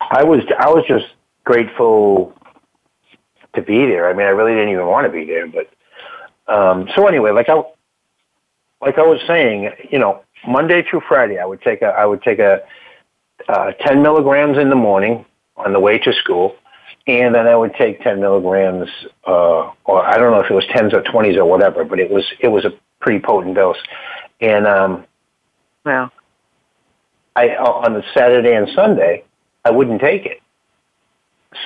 [0.00, 1.06] I was I was just
[1.44, 2.32] grateful
[3.54, 4.08] to be there.
[4.08, 5.68] I mean, I really didn't even want to be there, but
[6.52, 7.62] um, so anyway, like I
[8.80, 12.22] like I was saying, you know, Monday through Friday, I would take a I would
[12.22, 12.60] take a
[13.48, 15.24] uh, ten milligrams in the morning
[15.56, 16.56] on the way to school,
[17.06, 18.88] and then I would take ten milligrams,
[19.26, 22.10] uh, or I don't know if it was tens or twenties or whatever, but it
[22.10, 23.78] was it was a pretty potent dose,
[24.40, 25.04] and um,
[25.84, 26.10] Wow.
[27.34, 29.24] I on the Saturday and Sunday,
[29.64, 30.42] I wouldn't take it.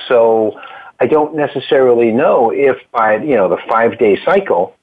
[0.07, 0.59] So
[0.99, 4.75] I don't necessarily know if by you know the five day cycle,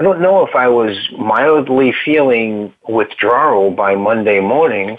[0.00, 4.98] I don't know if I was mildly feeling withdrawal by Monday morning,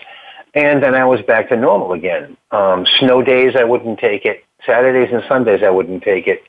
[0.54, 2.38] and then I was back to normal again.
[2.52, 4.44] Um, snow days, I wouldn't take it.
[4.66, 6.44] Saturdays and Sundays, I wouldn't take it.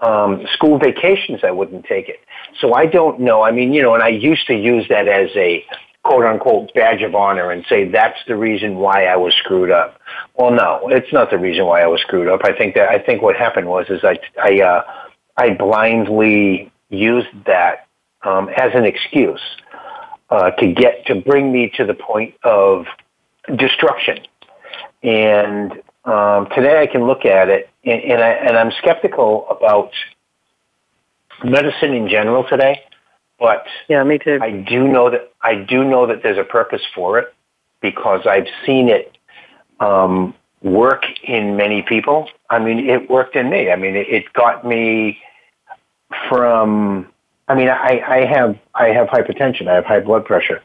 [0.00, 2.20] Um, school vacations, I wouldn't take it.
[2.60, 3.42] So I don't know.
[3.42, 5.64] I mean, you know, and I used to use that as a
[6.04, 10.00] quote unquote badge of honor and say that's the reason why I was screwed up.
[10.36, 12.40] Well, no, it's not the reason why I was screwed up.
[12.44, 14.82] I think that I think what happened was is I I uh,
[15.36, 17.88] I blindly used that
[18.22, 19.40] um, as an excuse
[20.30, 22.86] uh, to get to bring me to the point of
[23.56, 24.18] destruction.
[25.02, 25.72] And
[26.04, 29.90] um, today I can look at it, and, and, I, and I'm skeptical about
[31.44, 32.82] medicine in general today.
[33.38, 34.38] But Yeah, me too.
[34.42, 37.32] I do know that I do know that there's a purpose for it
[37.80, 39.16] because I've seen it
[39.78, 42.28] um, work in many people.
[42.50, 43.70] I mean, it worked in me.
[43.70, 45.18] I mean, it, it got me
[46.28, 47.08] from.
[47.46, 49.68] I mean, I, I have I have hypertension.
[49.68, 50.60] I have high blood pressure.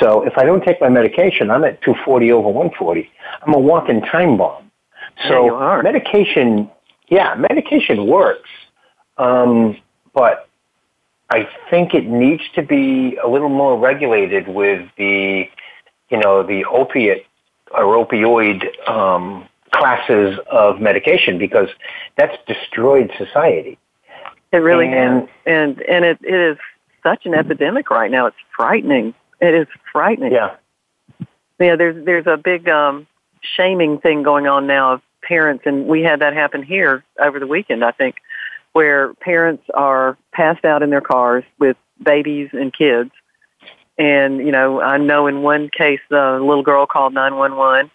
[0.00, 3.10] So if I don't take my medication, I'm at 240 over 140.
[3.46, 4.70] I'm a walking time bomb.
[5.18, 5.82] Yeah, So are.
[5.82, 6.70] medication,
[7.08, 8.50] yeah, medication works,
[9.16, 9.76] um,
[10.14, 10.48] but
[11.30, 15.48] I think it needs to be a little more regulated with the,
[16.10, 17.26] you know, the opiate
[17.72, 21.68] or opioid um, classes of medication because
[22.16, 23.78] that's destroyed society.
[24.52, 26.58] It really And- has, and and it it is
[27.02, 28.26] such an epidemic right now.
[28.26, 29.14] It's frightening.
[29.40, 30.32] It is frightening.
[30.32, 30.56] Yeah.
[31.58, 33.06] Yeah, there's there's a big um,
[33.40, 37.46] shaming thing going on now of parents, and we had that happen here over the
[37.46, 37.84] weekend.
[37.84, 38.16] I think,
[38.72, 43.10] where parents are passed out in their cars with babies and kids,
[43.96, 47.90] and you know, I know in one case the little girl called nine one one.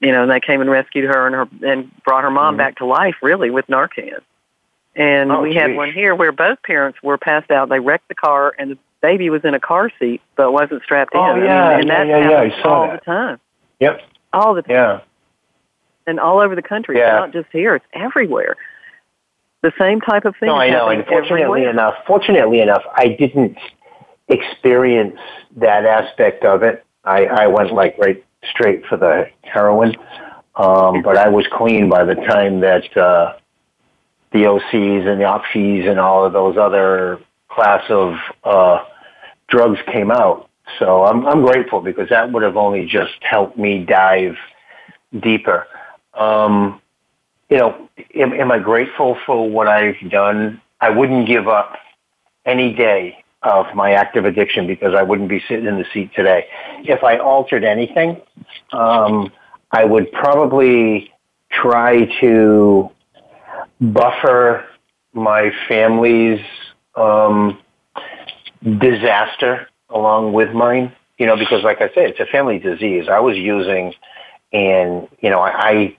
[0.00, 2.58] You know, and they came and rescued her and her and brought her mom Mhm.
[2.58, 4.20] back to life, really, with Narcan.
[4.98, 5.76] And Oh, we had geez.
[5.76, 7.68] one here where both parents were passed out.
[7.68, 11.14] They wrecked the car, and the baby was in a car seat but wasn't strapped
[11.14, 11.42] Oh, in.
[11.42, 13.00] I yeah, mean, and yeah, that yeah, yeah, I saw all that.
[13.00, 13.40] the time,
[13.78, 14.00] Yep.
[14.32, 15.00] all the time, Yeah.
[16.08, 16.96] and all over the country.
[16.96, 17.12] It's Yeah.
[17.20, 18.56] not just here; it's everywhere.
[19.62, 20.48] The same type of thing.
[20.48, 20.88] No, I know.
[20.88, 21.70] And fortunately everywhere.
[21.70, 23.56] enough, fortunately enough, I didn't
[24.28, 25.18] experience
[25.56, 26.84] that aspect of it.
[27.04, 29.96] I, I went like right straight for the heroin,
[30.56, 33.34] um, but I was clean by the time that uh,
[34.32, 38.14] the OCs and the OPSIs and all of those other class of
[38.44, 38.84] uh,
[39.48, 40.48] drugs came out.
[40.78, 44.36] So I'm, I'm grateful because that would have only just helped me dive
[45.18, 45.66] deeper.
[46.14, 46.80] Um,
[47.48, 50.60] you know, am, am I grateful for what I've done?
[50.80, 51.76] I wouldn't give up
[52.44, 56.46] any day of my active addiction because I wouldn't be sitting in the seat today.
[56.84, 58.20] If I altered anything,
[58.72, 59.32] um,
[59.70, 61.12] I would probably
[61.50, 62.90] try to
[63.80, 64.64] buffer
[65.12, 66.40] my family's
[66.94, 67.58] um,
[68.78, 70.92] disaster along with mine.
[71.18, 73.08] You know, because like I said, it's a family disease.
[73.08, 73.92] I was using,
[74.52, 75.96] and you know, I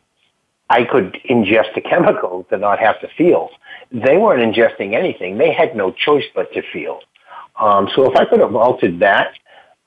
[0.69, 3.49] I could ingest a chemical to not have to feel.
[3.91, 5.37] They weren't ingesting anything.
[5.37, 7.01] They had no choice but to feel.
[7.59, 9.33] Um, so if I could have altered that,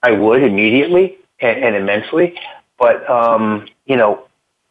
[0.03, 2.35] I would immediately and, and immensely.
[2.79, 4.27] But um, you know,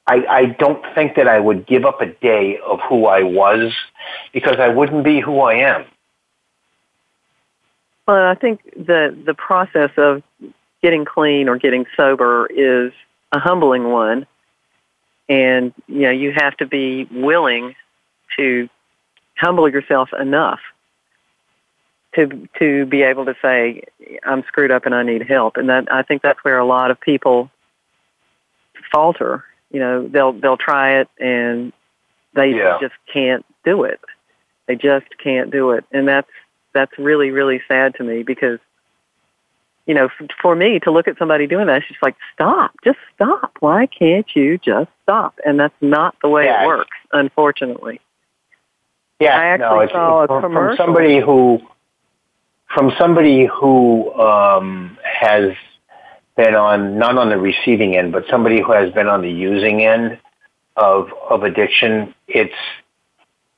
[0.08, 3.72] I, I don't think that I would give up a day of who I was
[4.34, 5.86] because I wouldn't be who I am.
[8.08, 10.24] Well, I think the the process of
[10.82, 12.92] getting clean or getting sober is
[13.32, 14.26] a humbling one,
[15.30, 17.76] and you know you have to be willing
[18.38, 18.68] to
[19.38, 20.60] humble yourself enough
[22.16, 23.84] to to be able to say
[24.24, 26.90] I'm screwed up and I need help, and that I think that's where a lot
[26.90, 27.52] of people
[28.92, 31.74] falter you know they'll they'll try it and
[32.34, 32.78] they yeah.
[32.80, 34.00] just can't do it
[34.68, 36.30] they just can't do it and that's
[36.74, 38.60] that's really really sad to me because
[39.86, 40.10] you know
[40.42, 43.86] for me to look at somebody doing that it's just like stop just stop why
[43.86, 46.64] can't you just stop and that's not the way yeah.
[46.64, 48.00] it works unfortunately
[49.20, 50.78] yeah I actually no, it's, saw a from, commercial.
[50.78, 51.60] from somebody who
[52.74, 55.54] from somebody who um has
[56.36, 59.84] been on not on the receiving end, but somebody who has been on the using
[59.84, 60.20] end
[60.78, 62.54] of of addiction, it's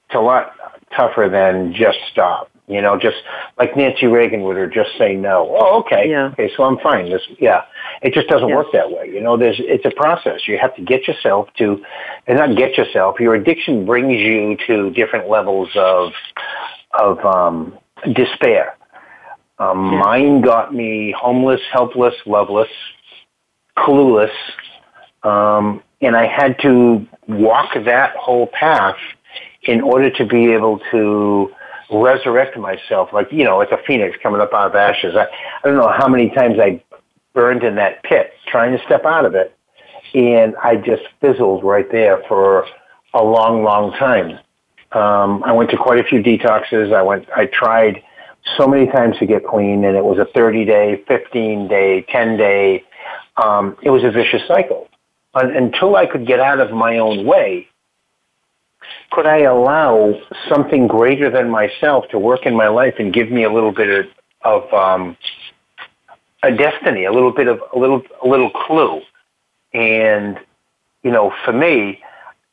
[0.06, 0.54] it's a lot
[0.96, 2.50] tougher than just stop.
[2.68, 3.18] You know, just
[3.60, 5.54] like Nancy Reagan would or just say no.
[5.60, 6.10] Oh, okay.
[6.10, 6.28] Yeah.
[6.28, 7.10] Okay, so I'm fine.
[7.10, 7.64] This yeah.
[8.02, 8.56] It just doesn't Yeah.
[8.56, 9.10] work that way.
[9.10, 10.48] You know, there's it's a process.
[10.48, 11.84] You have to get yourself to
[12.26, 13.20] and not get yourself.
[13.20, 16.14] Your addiction brings you to different levels of
[16.94, 17.78] of um
[18.14, 18.76] despair.
[19.64, 20.00] Um, Yeah.
[20.00, 22.70] Mine got me homeless, helpless, loveless,
[23.78, 24.32] clueless,
[25.24, 28.98] um, and I had to walk that whole path
[29.64, 31.54] in order to be able to
[31.92, 33.14] resurrect myself.
[33.14, 35.16] Like you know, like a phoenix coming up out of ashes.
[35.16, 35.24] I,
[35.64, 36.84] I don't know how many times I
[37.34, 39.56] burned in that pit trying to step out of it,
[40.14, 42.66] and I just fizzled right there for
[43.14, 44.40] a long, long time.
[44.92, 46.94] Um, I went to quite a few detoxes.
[46.94, 47.28] I went.
[47.36, 48.04] I tried
[48.58, 52.38] so many times to get clean, and it was a 30 day, 15 day, 10
[52.38, 52.84] day.
[53.38, 54.90] Um, it was a vicious cycle.
[55.34, 57.68] Un until I could get out of my own way,
[59.12, 60.14] could I allow
[60.50, 63.90] something greater than myself to work in my life and give me a little bit
[63.90, 64.06] of,
[64.44, 65.18] of um,
[66.44, 69.02] a destiny, a little bit of a little a little clue?
[69.74, 70.38] And
[71.02, 72.02] you know, for me,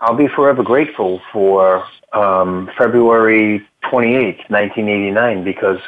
[0.00, 5.78] I'll be forever grateful for um, February 28th, 1989, because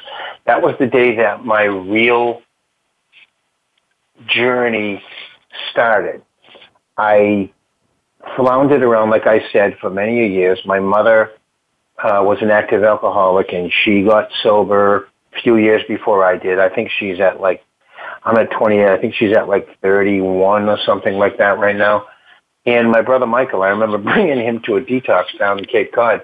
[0.46, 2.42] that was the day that my real
[4.26, 5.02] journey
[5.70, 6.22] started.
[6.96, 7.50] I
[8.36, 10.60] floundered around, like I said, for many years.
[10.64, 11.32] My mother
[12.02, 16.58] uh, was an active alcoholic, and she got sober a few years before I did.
[16.58, 17.64] I think she's at like,
[18.24, 18.86] I'm at 28.
[18.86, 22.06] I think she's at like 31 or something like that right now.
[22.64, 26.22] And my brother Michael, I remember bringing him to a detox down in Cape Cod,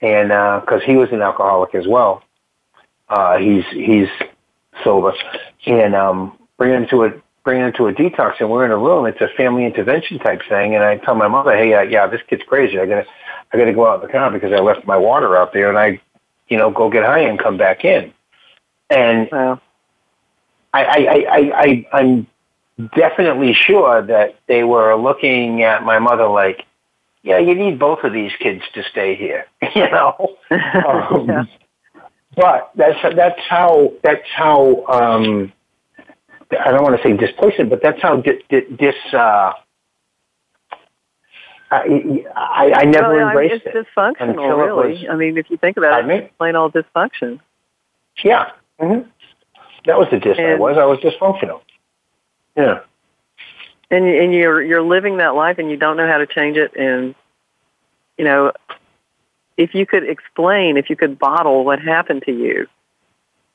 [0.00, 0.28] and
[0.62, 2.22] because he was an alcoholic as well,
[3.08, 4.08] uh, he's he's
[4.82, 5.12] sober,
[5.66, 7.10] and um, bringing him to a
[7.44, 9.06] bringing him to a detox, and we're in a room.
[9.06, 12.20] It's a family intervention type thing, and I tell my mother, "Hey, uh, yeah, this
[12.28, 12.78] kid's crazy.
[12.78, 13.06] I gotta
[13.52, 15.78] I gotta go out in the car because I left my water out there, and
[15.78, 16.00] I,
[16.48, 18.12] you know, go get high and come back in."
[18.90, 19.28] And.
[20.74, 22.26] I, I, I, I, I I'm
[22.94, 26.64] definitely sure that they were looking at my mother like,
[27.22, 30.36] yeah, you need both of these kids to stay here, you know.
[30.50, 31.44] Um, Yeah.
[32.36, 35.50] But that's that's how that's how um,
[36.50, 38.94] I don't want to say displacement, but that's how di- di- dis.
[39.10, 39.52] Uh,
[41.70, 43.86] I, I I never well, I mean, embraced it's it.
[43.96, 44.92] dysfunctional, until it really.
[44.92, 46.14] was- I mean, if you think about it, me?
[46.16, 47.40] it's plain old dysfunction.
[48.22, 49.00] Yeah, hmm
[49.86, 50.36] that was the dis.
[50.38, 50.76] I was.
[50.78, 51.62] I was dysfunctional.
[52.56, 52.80] Yeah.
[53.90, 56.74] and and you're you're living that life and you don't know how to change it
[56.76, 57.14] and
[58.18, 58.52] you know
[59.56, 62.66] if you could explain if you could bottle what happened to you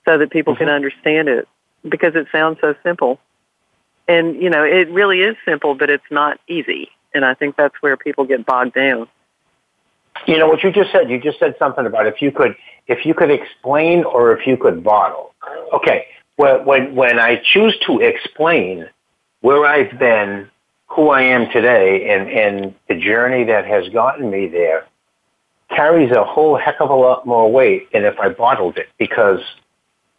[0.05, 0.75] so that people can Mhm.
[0.75, 1.47] understand it
[1.87, 3.19] because it sounds so simple
[4.07, 7.75] and you know it really is simple but it's not easy and i think that's
[7.81, 9.07] where people get bogged down
[10.27, 11.09] You know what you just said.
[11.09, 14.55] You just said something about if you could, if you could explain or if you
[14.55, 15.33] could bottle.
[15.73, 16.05] Okay,
[16.41, 18.87] when when when I choose to explain
[19.41, 20.49] where I've been,
[20.87, 24.87] who I am today, and and the journey that has gotten me there,
[25.69, 29.39] carries a whole heck of a lot more weight than if I bottled it because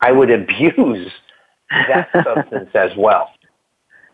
[0.00, 1.10] I would abuse
[1.70, 3.30] that substance as well.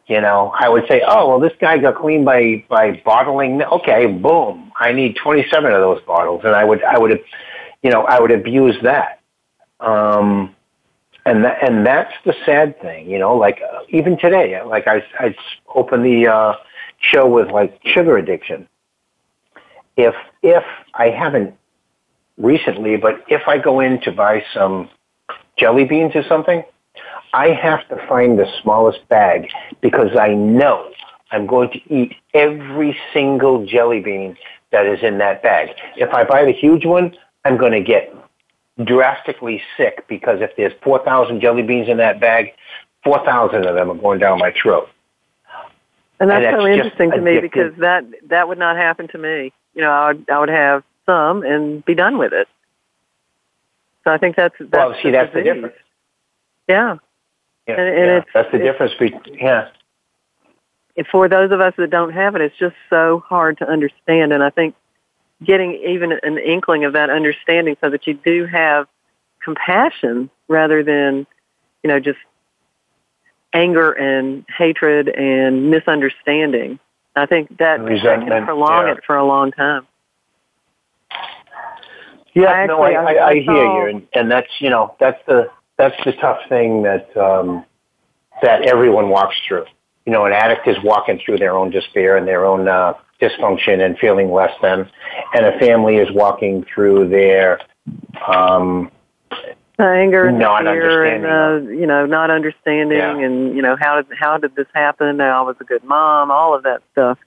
[0.07, 3.63] You know, I would say, oh, well, this guy got clean by, by bottling.
[3.63, 4.73] Okay, boom.
[4.81, 6.41] I need 27 of those bottles.
[6.45, 7.21] And I would, I would,
[7.83, 9.21] you know, I would abuse that.
[9.81, 10.57] Um,
[11.29, 15.03] and that, and that's the sad thing, you know, like uh, even today, like I,
[15.19, 15.35] I
[15.75, 16.55] open the, uh,
[17.01, 18.69] show with like sugar addiction.
[19.97, 20.65] If, if
[20.95, 21.55] I haven't
[22.37, 24.89] recently, but if I go in to buy some
[25.57, 26.63] jelly beans or something,
[27.33, 29.49] I have to find the smallest bag
[29.81, 30.91] because I know
[31.31, 34.37] I'm going to eat every single jelly bean
[34.73, 35.71] that is in that bag.
[35.97, 37.15] If I buy the huge one,
[37.45, 38.15] I'm going to get
[38.85, 42.53] drastically sick because if there's 4,000 jelly beans in that bag,
[43.05, 44.89] 4,000 of them are going down my throat.
[46.21, 49.19] And that's, and that's so interesting to me because that that would not happen to
[49.19, 49.53] me.
[49.75, 52.49] You know, I would I would have some and be done with it.
[54.03, 55.47] So I think that's that's well, see, that's disease.
[55.47, 55.77] the difference.
[56.69, 56.97] Yeah.
[57.69, 58.21] Yeah, and, and yeah.
[58.35, 59.69] that's the difference between yeah.
[61.13, 64.43] For those of us that don't have it, it's just so hard to understand, and
[64.43, 64.75] I think
[65.45, 68.87] getting even an inkling of that understanding, so that you do have
[69.43, 71.27] compassion rather than,
[71.83, 72.19] you know, just
[73.53, 76.79] anger and hatred and misunderstanding.
[77.17, 78.93] I think that, that can prolong yeah.
[78.93, 79.87] it for a long time.
[82.35, 85.21] Yeah, I no, I, I, I, I hear you, and, and that's you know that's
[85.27, 87.65] the that's the tough thing that um,
[88.43, 89.65] that everyone walks through.
[90.09, 93.85] You know, an addict is walking through their own despair and their own uh, dysfunction
[93.85, 94.89] and feeling less than,
[95.35, 97.61] and a family is walking through their
[98.27, 98.91] um,
[99.79, 103.19] anger and fear and uh, you know not understanding yeah.
[103.19, 105.21] and you know how did how did this happen?
[105.21, 107.19] I was a good mom, all of that stuff,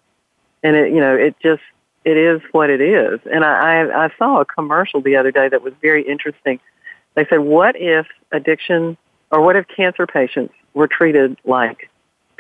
[0.63, 1.61] and it you know it just
[2.03, 3.19] it is what it is.
[3.32, 6.59] And I I, I saw a commercial the other day that was very interesting
[7.15, 8.97] they said, what if addiction
[9.32, 11.89] or what if cancer patients were treated like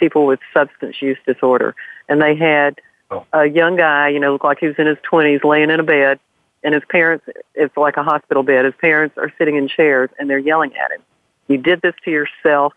[0.01, 1.73] people with substance use disorder?
[2.09, 3.25] And they had oh.
[3.31, 5.83] a young guy, you know, looked like he was in his 20s, laying in a
[5.83, 6.19] bed,
[6.63, 7.25] and his parents,
[7.55, 10.91] it's like a hospital bed, his parents are sitting in chairs and they're yelling at
[10.91, 11.01] him.
[11.47, 12.73] You did this to yourself.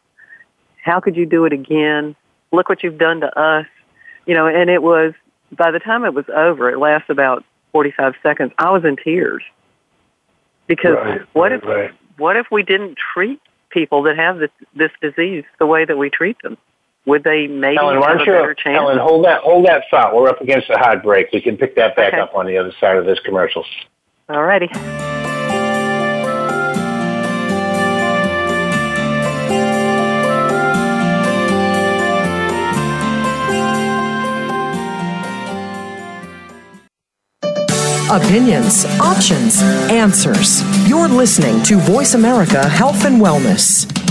[0.82, 2.14] How could you do it again?
[2.52, 3.66] Look what you've done to us.
[4.26, 5.12] You know, and it was,
[5.50, 9.42] by the time it was over, it lasted about 45 seconds, I was in tears
[10.66, 11.90] because right, what right, if right.
[12.16, 16.08] what if we didn't treat people that have this this disease the way that we
[16.08, 16.56] treat them?
[17.06, 18.76] Would they maybe Ellen, have a better chance?
[18.76, 20.14] Ellen, hold that hold that thought.
[20.14, 21.30] We're up against a hard break.
[21.32, 22.20] We can pick that back okay.
[22.20, 23.64] up on the other side of this commercial.
[24.28, 24.68] All righty.
[38.14, 40.62] opinions, options, answers.
[40.88, 44.03] You're listening to Voice America Health and Wellness.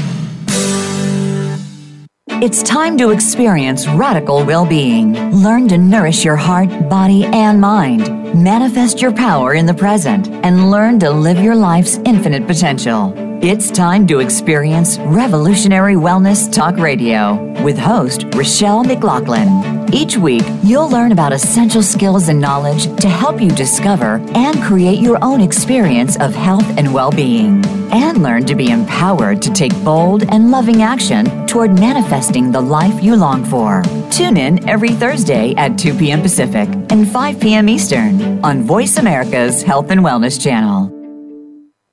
[2.42, 5.14] It's time to experience radical well being.
[5.32, 8.08] Learn to nourish your heart, body, and mind.
[8.36, 13.33] Manifest your power in the present and learn to live your life's infinite potential.
[13.44, 19.94] It's time to experience Revolutionary Wellness Talk Radio with host Rochelle McLaughlin.
[19.94, 25.00] Each week, you'll learn about essential skills and knowledge to help you discover and create
[25.00, 27.66] your own experience of health and well being.
[27.91, 33.04] And learn to be empowered to take bold and loving action toward manifesting the life
[33.04, 33.84] you long for.
[34.10, 36.22] Tune in every Thursday at 2 p.m.
[36.22, 37.68] Pacific and 5 p.m.
[37.68, 41.03] Eastern on Voice America's Health and Wellness Channel.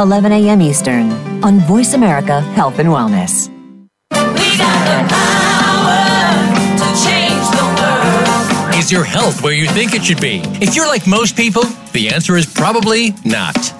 [0.00, 0.62] 11 a.m.
[0.62, 1.12] Eastern
[1.44, 3.50] on Voice America Health and Wellness.
[8.78, 10.40] Is your health where you think it should be?
[10.62, 13.79] If you're like most people, the answer is probably not.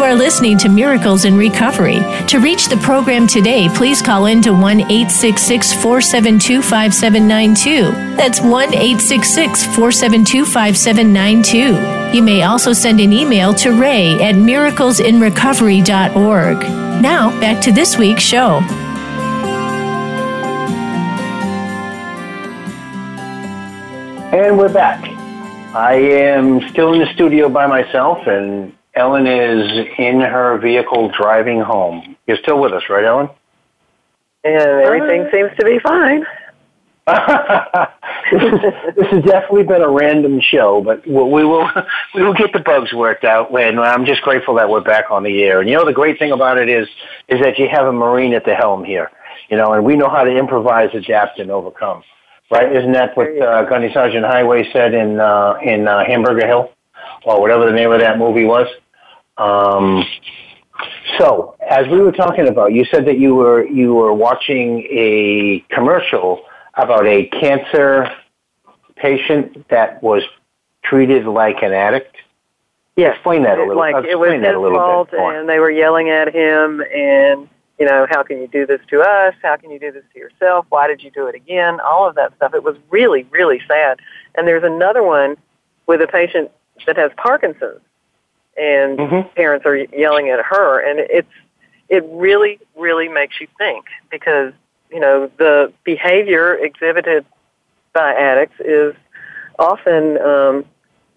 [0.00, 2.00] You are listening to Miracles in Recovery.
[2.28, 8.16] To reach the program today, please call in to 1 866 472 5792.
[8.16, 12.16] That's 1 866 472 5792.
[12.16, 16.60] You may also send an email to ray at miraclesinrecovery.org.
[17.02, 18.62] Now, back to this week's show.
[24.32, 25.04] And we're back.
[25.74, 31.60] I am still in the studio by myself, and Ellen is in her vehicle driving
[31.60, 32.16] home.
[32.26, 33.28] You're still with us, right, Ellen?
[34.42, 36.24] And everything uh, seems to be fine.
[37.06, 41.68] this, is, this has definitely been a random show, but we will
[42.14, 43.50] we will get the bugs worked out.
[43.58, 45.60] And I'm just grateful that we're back on the air.
[45.60, 46.88] And you know, the great thing about it is
[47.28, 49.10] is that you have a Marine at the helm here.
[49.48, 52.02] You know, and we know how to improvise, adapt, and overcome
[52.50, 52.74] right?
[52.74, 56.72] Isn't that what uh, Gunny Sergeant Highway said in uh, in uh, Hamburger Hill,
[57.24, 58.66] or whatever the name of that movie was?
[59.36, 60.04] Um,
[61.18, 65.64] so, as we were talking about, you said that you were you were watching a
[65.70, 66.42] commercial
[66.74, 68.10] about a cancer
[68.96, 70.22] patient that was
[70.82, 72.16] treated like an addict.
[72.96, 73.76] Yes, explain that a little.
[73.76, 77.48] Like it was his fault, and they were yelling at him, and
[77.78, 79.34] you know, how can you do this to us?
[79.42, 80.66] How can you do this to yourself?
[80.68, 81.80] Why did you do it again?
[81.80, 82.52] All of that stuff.
[82.54, 84.00] It was really, really sad.
[84.34, 85.38] And there's another one
[85.86, 86.50] with a patient
[86.86, 87.80] that has Parkinson's,
[88.56, 89.28] and mm-hmm.
[89.34, 91.28] parents are yelling at her, and it's
[91.88, 94.52] it really, really makes you think because
[94.90, 97.24] you know the behavior exhibited
[97.92, 98.94] by addicts is
[99.58, 100.64] often um,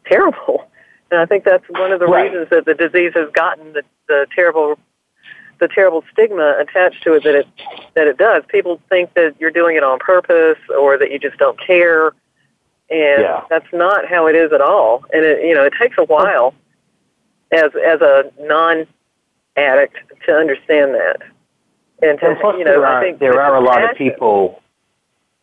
[0.05, 0.67] terrible,
[1.11, 2.31] and I think that's one of the right.
[2.31, 4.77] reasons that the disease has gotten the, the terrible
[5.59, 7.47] the terrible stigma attached to it that it
[7.93, 8.43] that it does.
[8.47, 12.13] People think that you're doing it on purpose or that you just don't care,
[12.93, 13.41] and yeah.
[13.49, 15.03] that's not how it is at all.
[15.11, 16.53] And it you know it takes a while
[17.51, 18.85] as as a non
[19.57, 21.17] addict to understand that.
[22.01, 24.61] And to, plus you know, there are, I think there are a lot of people.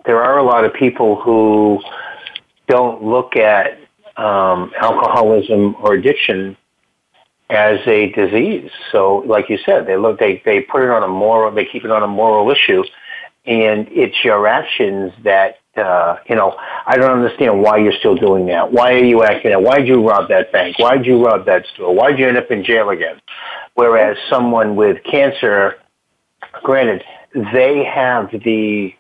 [0.06, 1.80] There are a lot of people who
[2.68, 3.78] don't look at
[4.16, 6.56] um, alcoholism or addiction
[7.50, 8.70] as a disease.
[8.92, 11.84] So, like you said, they look, they, they put it on a moral, they keep
[11.84, 12.84] it on a moral issue,
[13.44, 16.56] and it's your actions that, uh, you know,
[16.86, 18.72] I don't understand why you're still doing that.
[18.72, 19.62] Why are you acting that?
[19.62, 20.78] Why'd you rob that bank?
[20.78, 21.94] Why'd you rob that store?
[21.94, 23.20] Why'd you end up in jail again?
[23.74, 25.76] Whereas someone with cancer,
[26.62, 27.04] granted,
[27.52, 28.94] they have the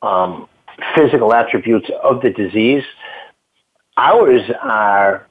[0.00, 0.48] um,
[0.94, 2.84] physical attributes of the disease.
[3.96, 5.26] Ours are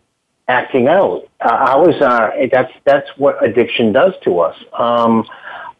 [0.47, 1.23] acting out.
[1.39, 4.55] Uh, ours are that's that's what addiction does to us.
[4.77, 5.25] Um,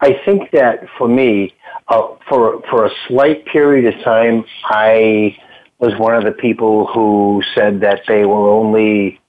[0.00, 1.54] I think that for me,
[1.88, 5.36] uh, for for a slight period of time, I
[5.78, 9.20] was one of the people who said that they were only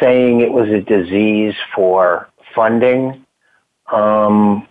[0.00, 3.24] saying it was a disease for funding.
[3.92, 4.66] Um,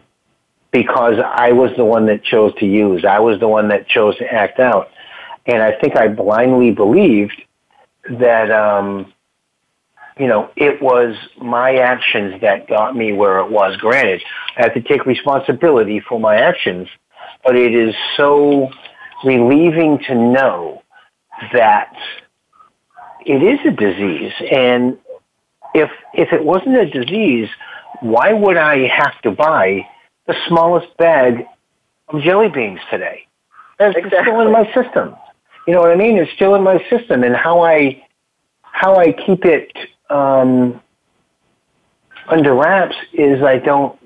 [0.76, 3.06] because I was the one that chose to use.
[3.06, 4.92] I was the one that chose to act out.
[5.46, 7.42] And I think I blindly believed
[8.10, 9.14] that um,
[10.18, 13.76] you know, it was my actions that got me where it was.
[13.78, 14.24] Granted,
[14.58, 16.88] I have to take responsibility for my actions,
[17.44, 18.70] but it is so
[19.26, 20.84] relieving to know
[21.52, 21.94] that
[23.26, 24.32] it is a disease.
[24.52, 24.98] And
[25.74, 27.50] if, if it wasn't a disease,
[28.00, 29.86] why would I have to buy
[30.28, 31.46] the smallest bag
[32.08, 33.28] of jelly beans today?
[33.80, 34.32] It's exactly.
[34.32, 35.16] still in my system.
[35.68, 36.18] You know what I mean?
[36.18, 38.06] It's still in my system and how I,
[38.62, 39.76] how I keep it
[40.10, 40.82] um,
[42.28, 44.00] under wraps is I don't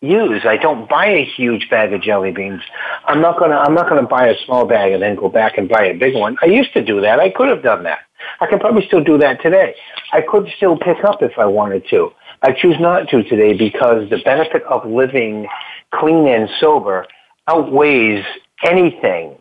[0.00, 0.42] use.
[0.44, 2.62] I don't buy a huge bag of jelly beans.
[3.04, 3.56] I'm not gonna.
[3.56, 6.14] I'm not gonna buy a small bag and then go back and buy a big
[6.14, 6.36] one.
[6.42, 7.18] I used to do that.
[7.20, 8.00] I could have done that.
[8.40, 9.74] I can probably still do that today.
[10.12, 12.10] I could still pick up if I wanted to.
[12.42, 15.48] I choose not to today because the benefit of living
[15.92, 17.06] clean and sober
[17.48, 18.24] outweighs
[18.62, 19.36] anything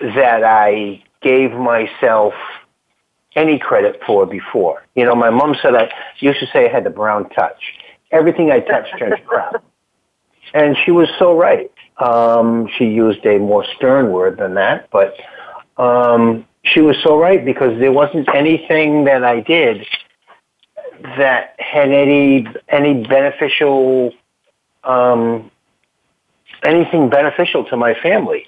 [0.00, 2.34] that I gave myself
[3.36, 4.82] any credit for before.
[4.96, 7.60] You know, my mom said I used to say I had the brown touch.
[8.10, 9.62] Everything I touched turned to crap.
[10.54, 11.70] And she was so right.
[11.98, 15.14] Um, she used a more stern word than that, but
[15.76, 19.86] um, she was so right because there wasn't anything that I did
[21.18, 24.12] that had any any beneficial
[24.84, 25.50] um,
[26.64, 28.46] anything beneficial to my family.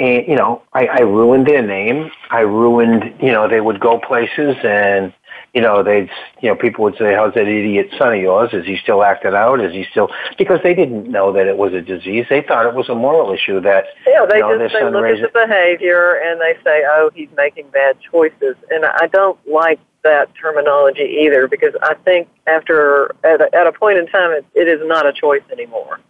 [0.00, 2.10] And you know, I, I ruined their name.
[2.30, 3.14] I ruined.
[3.20, 5.12] You know, they would go places and
[5.54, 6.08] you know, they'd,
[6.40, 8.50] you know, people would say, how's that idiot son of yours?
[8.52, 9.60] Is he still acting out?
[9.60, 12.26] Is he still, because they didn't know that it was a disease.
[12.30, 15.04] They thought it was a moral issue that, yeah, they you know, just, they look
[15.04, 18.54] at the behavior and they say, oh, he's making bad choices.
[18.70, 23.72] And I don't like that terminology either because I think after, at a, at a
[23.72, 26.00] point in time, it, it is not a choice anymore.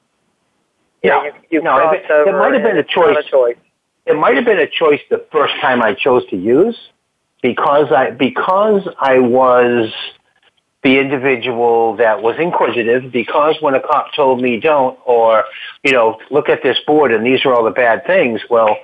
[1.02, 3.16] Yeah, you, know, you, you no, it, it might have been a choice.
[3.18, 3.56] a choice.
[4.06, 6.76] It might have been a choice the first time I chose to use
[7.42, 9.92] because I because I was
[10.82, 15.44] the individual that was inquisitive because when a cop told me don't or
[15.84, 18.76] you know look at this board and these are all the bad things well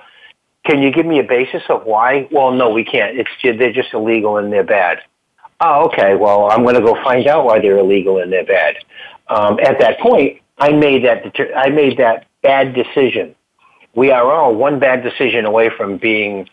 [0.63, 2.27] can you give me a basis of why?
[2.29, 3.17] Well no we can't.
[3.17, 4.99] It's they're just illegal and they're bad.
[5.59, 6.15] Oh okay.
[6.15, 8.75] Well i'm going to go find out why they're illegal and they're bad.
[9.29, 13.35] Um, at that point i made that i made that bad decision
[13.97, 16.47] we are all one bad decision away from being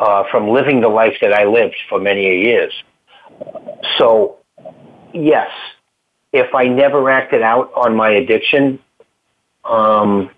[0.00, 2.72] uh, from living the life that I lived for many years.
[3.98, 4.38] So,
[5.14, 5.50] yes,
[6.32, 8.80] if I never acted out on my addiction,
[9.64, 10.30] um,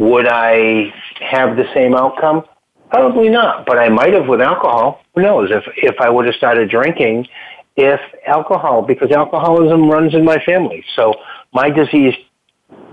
[0.00, 2.44] would I have the same outcome?
[2.90, 5.00] Probably not, but I might have with alcohol.
[5.14, 5.50] Who knows?
[5.52, 7.28] If if I would have started drinking,
[7.76, 11.14] if alcohol, because alcoholism runs in my family, so
[11.54, 12.14] my disease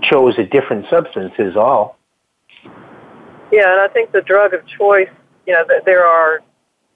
[0.02, 1.99] chose a different substance is all.
[3.52, 5.08] Yeah, and I think the drug of choice
[5.50, 6.40] you know, there are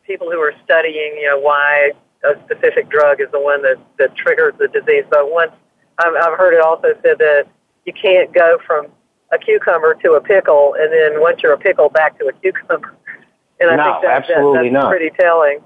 [0.07, 1.91] people who are studying, you know, why
[2.23, 5.05] a specific drug is the one that, that triggers the disease.
[5.11, 5.51] But once
[5.99, 7.47] I've, I've heard it also said that
[7.85, 8.87] you can't go from
[9.33, 12.95] a cucumber to a pickle, and then once you're a pickle, back to a cucumber.
[13.61, 14.91] And I no, think that, absolutely that, that's not.
[14.91, 15.59] pretty telling.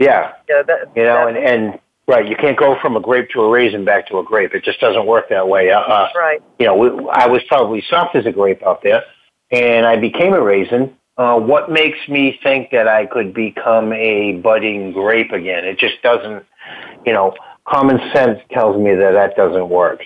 [0.00, 0.32] Yeah.
[0.48, 0.62] Yeah.
[0.64, 1.78] That, you know, and, and
[2.08, 4.54] right, you can't go from a grape to a raisin back to a grape.
[4.54, 5.70] It just doesn't work that way.
[5.70, 6.42] Uh, uh right.
[6.58, 9.04] You know, we, I was probably soft as a grape out there,
[9.50, 14.34] and I became a raisin, uh, what makes me think that I could become a
[14.34, 15.64] budding grape again?
[15.64, 16.44] It just doesn't,
[17.04, 17.34] you know,
[17.66, 20.00] common sense tells me that that doesn't work.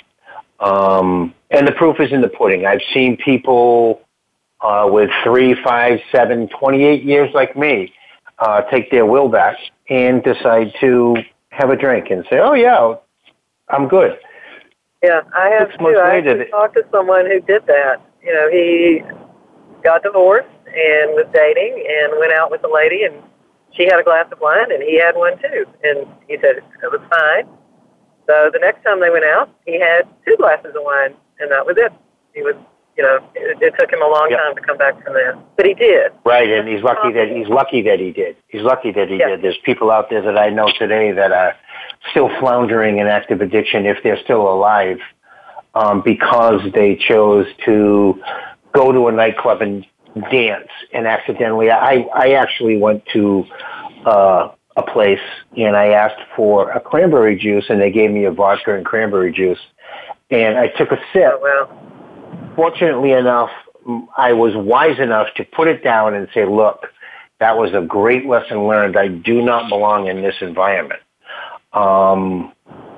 [0.59, 2.65] Um, and the proof is in the pudding.
[2.65, 4.01] I've seen people
[4.61, 7.93] uh, with three, five, seven, 28 years like me
[8.39, 9.57] uh, take their will back
[9.91, 11.17] and decide to
[11.51, 12.95] have a drink and say, oh, yeah,
[13.69, 14.19] I'm good.
[15.03, 16.01] Yeah, I have Six too.
[16.01, 16.21] I
[16.51, 18.01] talked to someone who did that.
[18.23, 19.03] You know, he
[19.83, 23.15] got divorced and was dating and went out with a lady and
[23.77, 25.65] she had a glass of wine and he had one too.
[25.83, 27.47] And he said it was fine.
[28.27, 31.67] So the next time they went out, he had two glasses of wine and that
[31.67, 31.93] was it.
[32.35, 32.55] He was,
[32.97, 34.39] you know, it, it took him a long yep.
[34.39, 36.13] time to come back from that, but he did.
[36.25, 38.37] Right, and he's lucky that he's lucky that he did.
[38.49, 39.29] He's lucky that he yeah.
[39.29, 39.43] did.
[39.43, 41.55] There's people out there that I know today that are
[42.11, 44.99] still floundering in active addiction if they're still alive
[45.75, 48.23] um, because they chose to
[48.73, 49.87] go to a nightclub and
[50.31, 53.45] dance and accidentally I, I actually went to
[54.05, 55.21] uh, a place
[55.57, 59.33] and I asked for a cranberry juice and they gave me a vodka and cranberry
[59.33, 59.59] juice
[60.31, 61.41] and I took a sip.
[61.41, 61.79] Well.
[62.57, 63.51] Fortunately enough,
[64.17, 66.87] I was wise enough to put it down and say, look,
[67.41, 68.97] that was a great lesson learned.
[68.97, 71.01] I do not belong in this environment.
[71.73, 72.53] Um,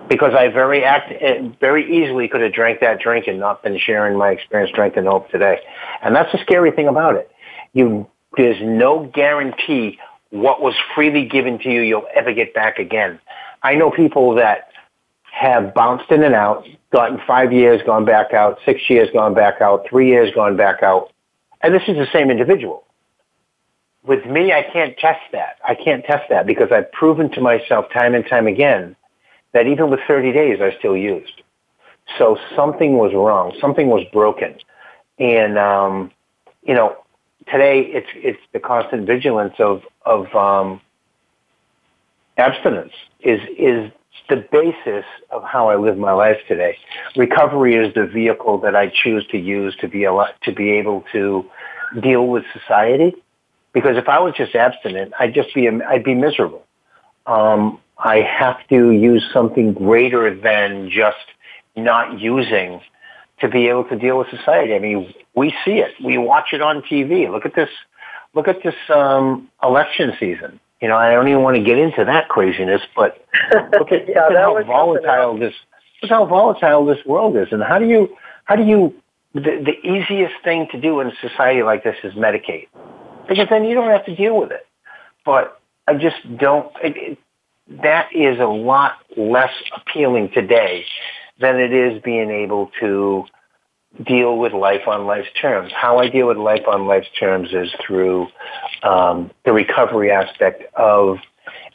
[0.09, 1.13] because I very act
[1.61, 5.07] very easily could have drank that drink and not been sharing my experience, strength, and
[5.07, 5.61] hope today.
[6.03, 7.31] And that's the scary thing about it.
[7.73, 9.99] You there's no guarantee
[10.31, 13.21] what was freely given to you you'll ever get back again.
[13.63, 14.71] I know people that
[15.31, 19.61] have bounced in and out, gotten five years, gone back out, six years, gone back
[19.61, 21.13] out, three years, gone back out,
[21.63, 22.85] and this is the same individual.
[24.05, 25.57] With me, I can't test that.
[25.67, 28.97] I can't test that because I've proven to myself time and time again
[29.55, 31.43] that even with 30 days, I still used.
[32.19, 33.57] So something was wrong.
[33.61, 34.57] Something was broken.
[35.19, 36.11] And, um,
[36.63, 36.97] you know,
[37.51, 40.81] today it's, it's the constant vigilance of, of, um,
[42.37, 43.91] abstinence is, is
[44.29, 46.77] the basis of how I live my life today.
[47.17, 51.05] Recovery is the vehicle that I choose to use to be able, to be able
[51.13, 51.45] to
[52.03, 53.15] deal with society.
[53.73, 56.65] Because if I was just abstinent, I'd just be, I'd be miserable.
[57.27, 61.17] Um, I have to use something greater than just
[61.77, 62.81] not using
[63.41, 64.75] to be able to deal with society.
[64.75, 65.93] I mean, we see it.
[66.03, 67.31] We watch it on TV.
[67.31, 67.71] Look at this.
[68.35, 70.61] Look at this um, election season.
[70.81, 73.25] You know, I don't even want to get into that craziness, but
[73.79, 75.55] look at, yeah, look at how volatile this.
[76.03, 78.95] Look how volatile this world is, and how do you how do you
[79.35, 82.69] the, the easiest thing to do in a society like this is medicate.
[83.29, 84.67] because then you don't have to deal with it.
[85.25, 86.71] But I just don't.
[86.83, 87.19] It, it,
[87.69, 90.85] that is a lot less appealing today
[91.41, 93.25] than it is being able to
[94.07, 95.73] deal with life on life's terms.
[95.75, 98.27] How I deal with life on life's terms is through
[98.83, 101.19] um, the recovery aspect of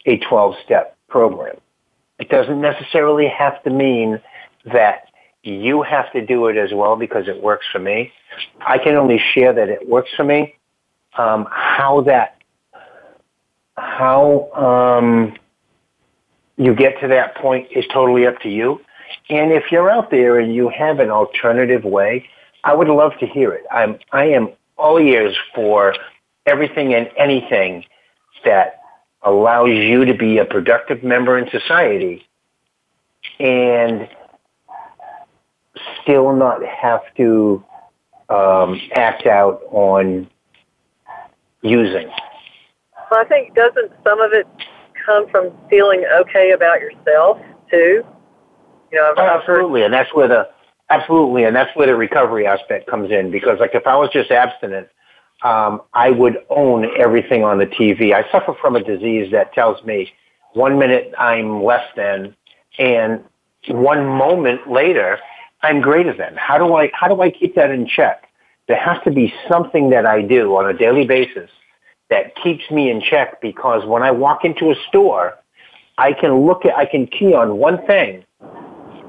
[0.05, 1.57] a 12-step program.
[2.19, 4.19] It doesn't necessarily have to mean
[4.65, 5.07] that
[5.43, 8.11] you have to do it as well because it works for me.
[8.59, 10.55] I can only share that it works for me.
[11.17, 12.37] Um, how that,
[13.77, 15.37] how um,
[16.59, 18.81] you get to that point is totally up to you.
[19.29, 22.29] And if you're out there and you have an alternative way,
[22.63, 23.63] I would love to hear it.
[23.71, 25.95] I'm, I am all ears for
[26.45, 27.85] everything and anything
[28.43, 28.81] that
[29.23, 32.27] allows you to be a productive member in society
[33.39, 34.09] and
[36.01, 37.63] still not have to
[38.27, 40.29] um, act out on
[41.61, 42.09] using.
[43.09, 44.47] Well, I think doesn't some of it
[45.05, 47.39] come from feeling okay about yourself
[47.69, 48.03] too?
[48.91, 50.49] You know, I've, oh, absolutely, and that's where the
[50.89, 53.31] absolutely, and that's where the recovery aspect comes in.
[53.31, 54.87] Because, like, if I was just abstinent,
[55.43, 58.13] um, I would own everything on the TV.
[58.13, 60.11] I suffer from a disease that tells me
[60.53, 62.35] one minute I'm less than,
[62.77, 63.23] and
[63.67, 65.19] one moment later
[65.61, 66.35] I'm greater than.
[66.35, 68.25] How do I how do I keep that in check?
[68.67, 71.49] There has to be something that I do on a daily basis
[72.09, 75.37] that keeps me in check because when I walk into a store,
[75.97, 78.23] I can look at I can key on one thing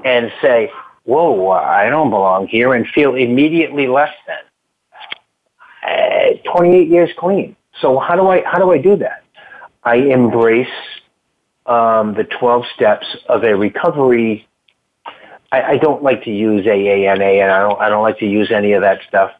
[0.03, 0.71] and say,
[1.03, 4.37] whoa, I don't belong here and feel immediately less than.
[5.83, 7.55] Uh, 28 years clean.
[7.79, 9.23] So how do I, how do I do that?
[9.83, 10.67] I embrace
[11.65, 14.47] um, the 12 steps of a recovery.
[15.51, 18.51] I, I don't like to use AANA and I don't, I don't like to use
[18.51, 19.31] any of that stuff.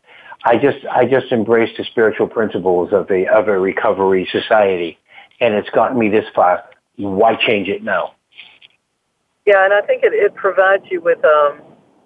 [0.44, 4.98] I just, I just embrace the spiritual principles of a, of a recovery society
[5.42, 6.64] and it's gotten me this far.
[6.96, 8.14] Why change it now?
[9.46, 11.60] Yeah, and I think it, it provides you with um,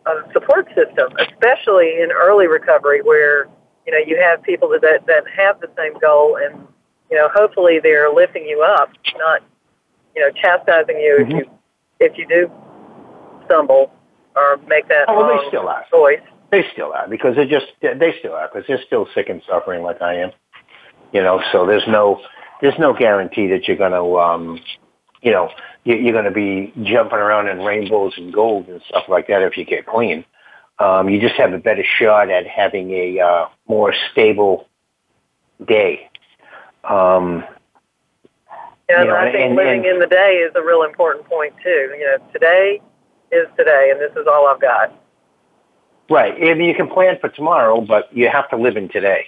[0.08, 3.48] a support system, especially in early recovery, where
[3.86, 6.66] you know you have people that that have the same goal, and
[7.12, 9.42] you know hopefully they're lifting you up, not
[10.16, 11.32] you know chastising you mm-hmm.
[11.32, 11.52] if you
[12.00, 12.50] if you do
[13.46, 13.92] stumble
[14.36, 15.86] or make that oh, well, they still are.
[15.92, 16.20] choice.
[16.52, 19.84] They still are because they're just they still are because they're still sick and suffering
[19.84, 20.32] like I am.
[21.12, 22.22] You know, so there's no
[22.62, 24.60] there's no guarantee that you're going to um,
[25.22, 25.50] you know
[25.84, 29.58] you're going to be jumping around in rainbows and gold and stuff like that if
[29.58, 30.26] you get clean.
[30.80, 34.68] Um, you just have a better shot at having a uh, more stable
[35.66, 36.10] day.
[36.84, 37.43] Um,
[38.89, 41.28] yeah, you know, I think and, living and, in the day is a real important
[41.28, 41.93] point too.
[41.98, 42.82] You know, today
[43.32, 44.93] is today, and this is all I've got.
[46.10, 46.34] Right.
[46.34, 49.26] I mean, you can plan for tomorrow, but you have to live in today.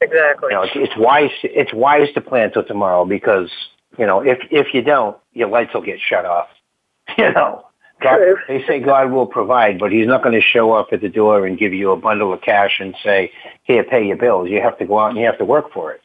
[0.00, 0.48] Exactly.
[0.50, 1.30] You know, it's, it's wise.
[1.42, 3.50] It's wise to plan till tomorrow because
[3.98, 6.48] you know, if if you don't, your lights will get shut off.
[7.16, 7.64] You know,
[8.02, 11.08] God, they say God will provide, but He's not going to show up at the
[11.08, 13.32] door and give you a bundle of cash and say,
[13.64, 15.92] "Here, pay your bills." You have to go out and you have to work for
[15.92, 16.02] it.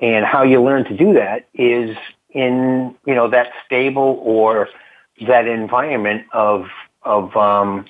[0.00, 1.96] And how you learn to do that is
[2.30, 4.68] in you know that stable or
[5.26, 6.66] that environment of
[7.02, 7.86] of um,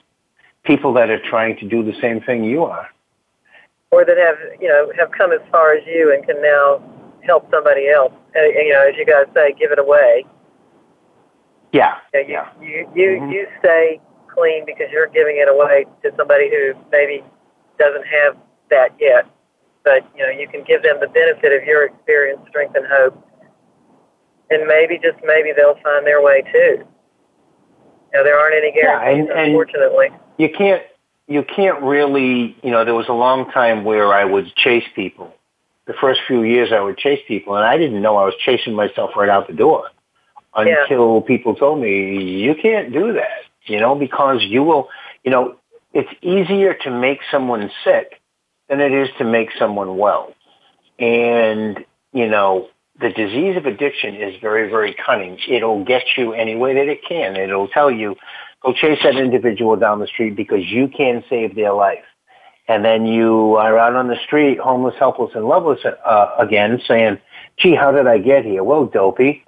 [0.64, 2.88] people that are trying to do the same thing you are,
[3.90, 6.82] or that have you know have come as far as you and can now
[7.22, 8.12] help somebody else.
[8.36, 10.24] Uh, you know, as you guys say, give it away.
[11.72, 11.96] Yeah.
[12.12, 12.48] You yeah.
[12.60, 13.30] You you, mm-hmm.
[13.30, 17.22] you stay clean because you're giving it away to somebody who maybe
[17.78, 18.36] doesn't have
[18.70, 19.26] that yet.
[19.84, 23.14] But you know, you can give them the benefit of your experience, strength, and hope,
[24.50, 26.84] and maybe just maybe they'll find their way too.
[28.12, 30.08] You know, there aren't any guarantees, yeah, and, unfortunately.
[30.08, 30.82] And you can't
[31.26, 35.34] you can't really you know there was a long time where I would chase people
[35.86, 38.74] the first few years I would chase people and I didn't know I was chasing
[38.74, 39.90] myself right out the door
[40.54, 41.26] until yeah.
[41.26, 44.88] people told me you can't do that, you know, because you will,
[45.24, 45.56] you know,
[45.92, 48.20] it's easier to make someone sick
[48.68, 50.32] than it is to make someone well.
[50.98, 52.68] And, you know,
[53.00, 55.38] the disease of addiction is very, very cunning.
[55.48, 57.36] It'll get you any way that it can.
[57.36, 58.16] It'll tell you,
[58.64, 62.04] go chase that individual down the street because you can save their life
[62.68, 67.18] and then you are out on the street, homeless, helpless, and loveless uh, again, saying,
[67.58, 69.44] "Gee, how did I get here?" Well, dopey,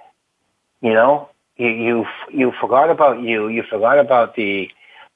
[0.81, 3.47] you know, you you you forgot about you.
[3.47, 4.69] You forgot about the,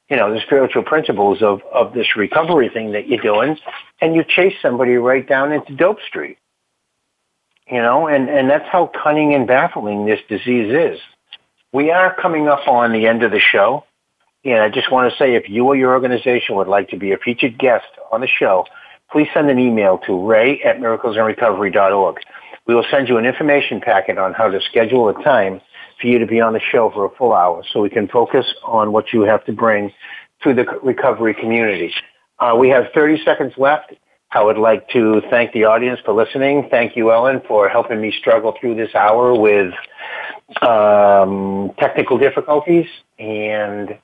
[0.10, 3.58] you know, the spiritual principles of of this recovery thing that you're doing,
[4.00, 6.38] and you chase somebody right down into dope street.
[7.68, 11.00] You know, and and that's how cunning and baffling this disease is.
[11.72, 13.86] We are coming up on the end of the show.
[14.44, 17.12] And I just want to say if you or your organization would like to be
[17.12, 18.66] a featured guest on the show,
[19.12, 22.18] please send an email to ray at miraclesinrecovery.org.
[22.66, 25.62] We will send you an information packet on how to schedule a time
[26.00, 28.46] for you to be on the show for a full hour so we can focus
[28.64, 29.92] on what you have to bring
[30.44, 31.94] to the recovery community.
[32.40, 33.94] Uh, we have 30 seconds left.
[34.32, 36.68] I would like to thank the audience for listening.
[36.72, 39.74] Thank you, Ellen, for helping me struggle through this hour with
[40.62, 42.86] um, technical difficulties
[43.20, 44.00] and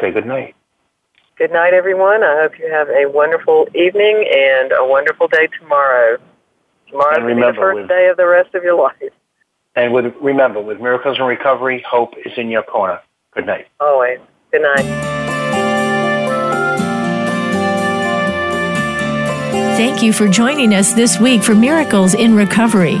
[0.00, 0.54] say good night.
[1.36, 2.22] Good night, everyone.
[2.22, 6.18] I hope you have a wonderful evening and a wonderful day tomorrow.
[6.88, 8.94] Tomorrow's going to be the first with, day of the rest of your life.
[9.74, 13.00] And with, remember, with Miracles in Recovery, hope is in your corner.
[13.32, 13.68] Good night.
[13.80, 14.18] Always.
[14.52, 14.84] Good night.
[19.76, 23.00] Thank you for joining us this week for Miracles in Recovery.